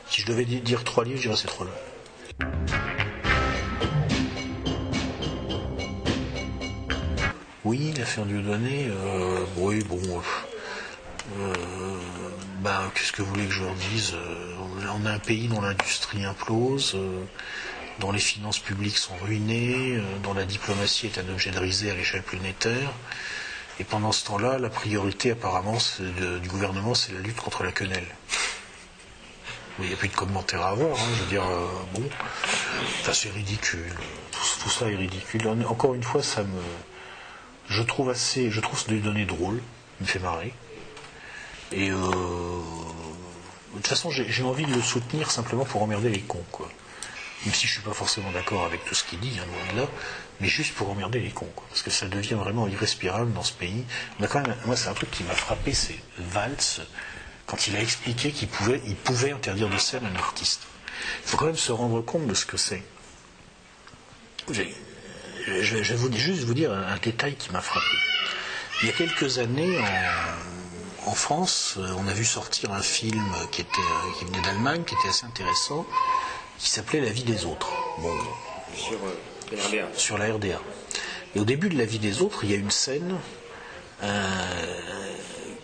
[0.10, 1.72] Si je devais dire trois livres, je dirais ces trois-là.
[7.66, 10.22] Oui, l'affaire du donné, euh, oui, bon.
[11.40, 11.54] Euh,
[12.60, 14.56] bah, qu'est-ce que vous voulez que je leur dise euh,
[14.94, 16.98] On a un pays dont l'industrie implose,
[18.00, 21.96] dont les finances publiques sont ruinées, dont la diplomatie est un objet de risée à
[21.96, 22.92] l'échelle planétaire.
[23.80, 25.78] Et pendant ce temps-là, la priorité apparemment
[26.42, 28.08] du gouvernement, c'est la lutte contre la quenelle.
[29.80, 30.98] Il n'y a plus de commentaires à avoir.
[30.98, 32.04] Hein, je veux dire, euh, bon,
[33.12, 33.94] c'est ridicule.
[34.32, 35.48] Tout, ça est ridicule.
[35.68, 36.62] Encore une fois, ça me,
[37.68, 39.62] je trouve assez, je trouve des données drôles,
[40.00, 40.54] il me fait marrer.
[41.72, 46.46] Et euh, de toute façon, j'ai envie de le soutenir simplement pour emmerder les cons,
[46.52, 46.70] quoi.
[47.46, 49.86] Même si je suis pas forcément d'accord avec tout ce qu'il dit, hein, là,
[50.40, 51.66] mais juste pour emmerder les cons, quoi.
[51.70, 53.84] Parce que ça devient vraiment irrespirable dans ce pays.
[54.30, 56.86] quand même, moi, c'est un truc qui m'a frappé, c'est Valls
[57.46, 60.62] quand il a expliqué qu'il pouvait, il pouvait interdire de scène un artiste.
[61.24, 62.84] Il faut quand même se rendre compte de ce que c'est.
[64.52, 64.62] Je,
[65.78, 67.86] vais vous, juste vous dire un, détail qui m'a frappé.
[68.82, 69.78] Il y a quelques années,
[71.06, 74.84] en, France, euh, on a vu sortir un film qui, était, euh, qui venait d'Allemagne,
[74.84, 75.86] qui était assez intéressant,
[76.58, 77.72] qui s'appelait La vie des autres.
[78.00, 78.14] Bon,
[78.76, 79.98] sur euh, la RDA.
[79.98, 80.62] Sur la RDA.
[81.36, 83.18] Et au début de La vie des autres, il y a une scène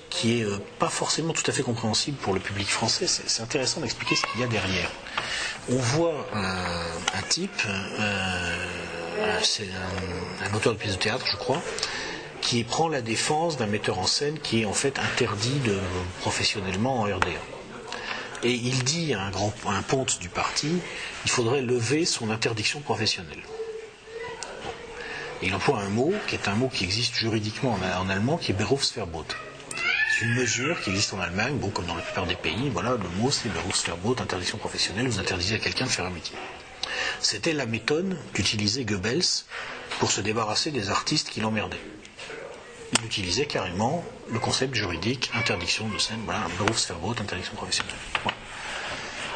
[0.09, 3.07] qui est euh, pas forcément tout à fait compréhensible pour le public français.
[3.07, 4.89] C'est intéressant d'expliquer ce qu'il y a derrière.
[5.69, 8.65] On voit un, type, euh,
[9.43, 9.67] c'est
[10.41, 11.61] un, auteur de pièce de théâtre, je crois,
[12.41, 15.61] qui prend la défense d'un metteur en scène qui est en fait interdit
[16.21, 17.27] professionnellement en RDA.
[18.41, 20.79] Et il dit à un, grand, un ponte du parti,
[21.25, 23.43] il faudrait lever son interdiction professionnelle.
[25.41, 28.51] Et il emploie un mot qui est un mot qui existe juridiquement en, allemand, qui
[28.51, 29.25] est Berufsverbot
[30.21, 32.69] une mesure qui existe en Allemagne, bon, comme dans la plupart des pays.
[32.69, 36.35] Voilà, le mot c'est Berufsverbot, interdiction professionnelle, vous interdisez à quelqu'un de faire un métier.
[37.19, 39.45] C'était la méthode qu'utilisait Goebbels
[39.99, 41.81] pour se débarrasser des artistes qui l'emmerdaient.
[42.99, 47.95] Il utilisait carrément le concept juridique, interdiction de scène, voilà, Berufsverbot, interdiction professionnelle.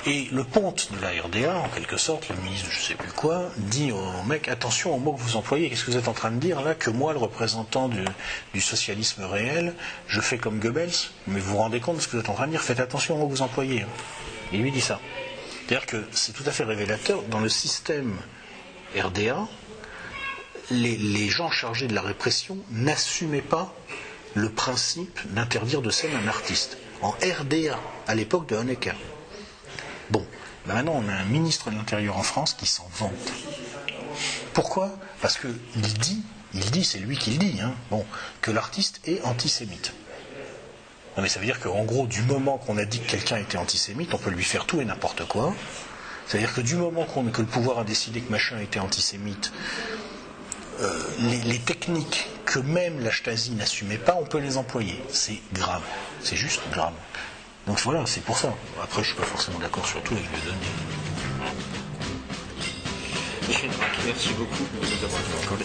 [0.06, 2.96] Et le ponte de la RDA, en quelque sorte, le ministre de je ne sais
[2.96, 5.70] plus quoi, dit au mec attention aux mots que vous employez.
[5.70, 9.24] Qu'est-ce que vous êtes en train de dire là Que moi, le représentant du, socialisme
[9.24, 9.74] réel,
[10.08, 10.92] je fais comme Goebbels
[11.28, 12.82] Mais vous vous rendez compte de ce que vous êtes en train de dire Faites
[12.82, 13.86] attention aux mots que vous employez.
[14.52, 15.00] Il lui dit ça.
[15.66, 17.24] C'est-à-dire que c'est tout à fait révélateur.
[17.24, 18.18] Dans le système
[18.98, 19.48] RDA,
[20.70, 23.74] les, les gens chargés de la répression n'assumaient pas
[24.34, 26.78] le principe d'interdire de scène un artiste.
[27.02, 28.96] En RDA, à l'époque de Honecker.
[30.14, 30.24] Bon,
[30.68, 33.34] ben maintenant on a un ministre de l'Intérieur en France qui s'en vante.
[34.54, 34.92] Pourquoi?
[35.22, 36.22] Parce qu'il dit,
[36.54, 37.74] il dit, c'est lui qui le dit, hein,
[38.40, 39.92] que l'artiste est antisémite.
[41.18, 43.58] Non mais ça veut dire qu'en gros, du moment qu'on a dit que quelqu'un était
[43.58, 45.52] antisémite, on peut lui faire tout et n'importe quoi.
[46.28, 49.52] C'est-à-dire que du moment qu'on, que le pouvoir a décidé que machin était antisémite,
[50.80, 51.04] euh,
[51.46, 55.04] les, techniques que même la Stasi n'assumait pas, on peut les employer.
[55.10, 55.82] C'est grave.
[56.22, 56.94] C'est juste grave.
[57.68, 58.54] Donc voilà, c'est pour ça.
[58.82, 60.58] Après, je suis pas forcément d'accord sur tout avec les données.
[64.06, 65.64] Merci beaucoup de nous avoir accordé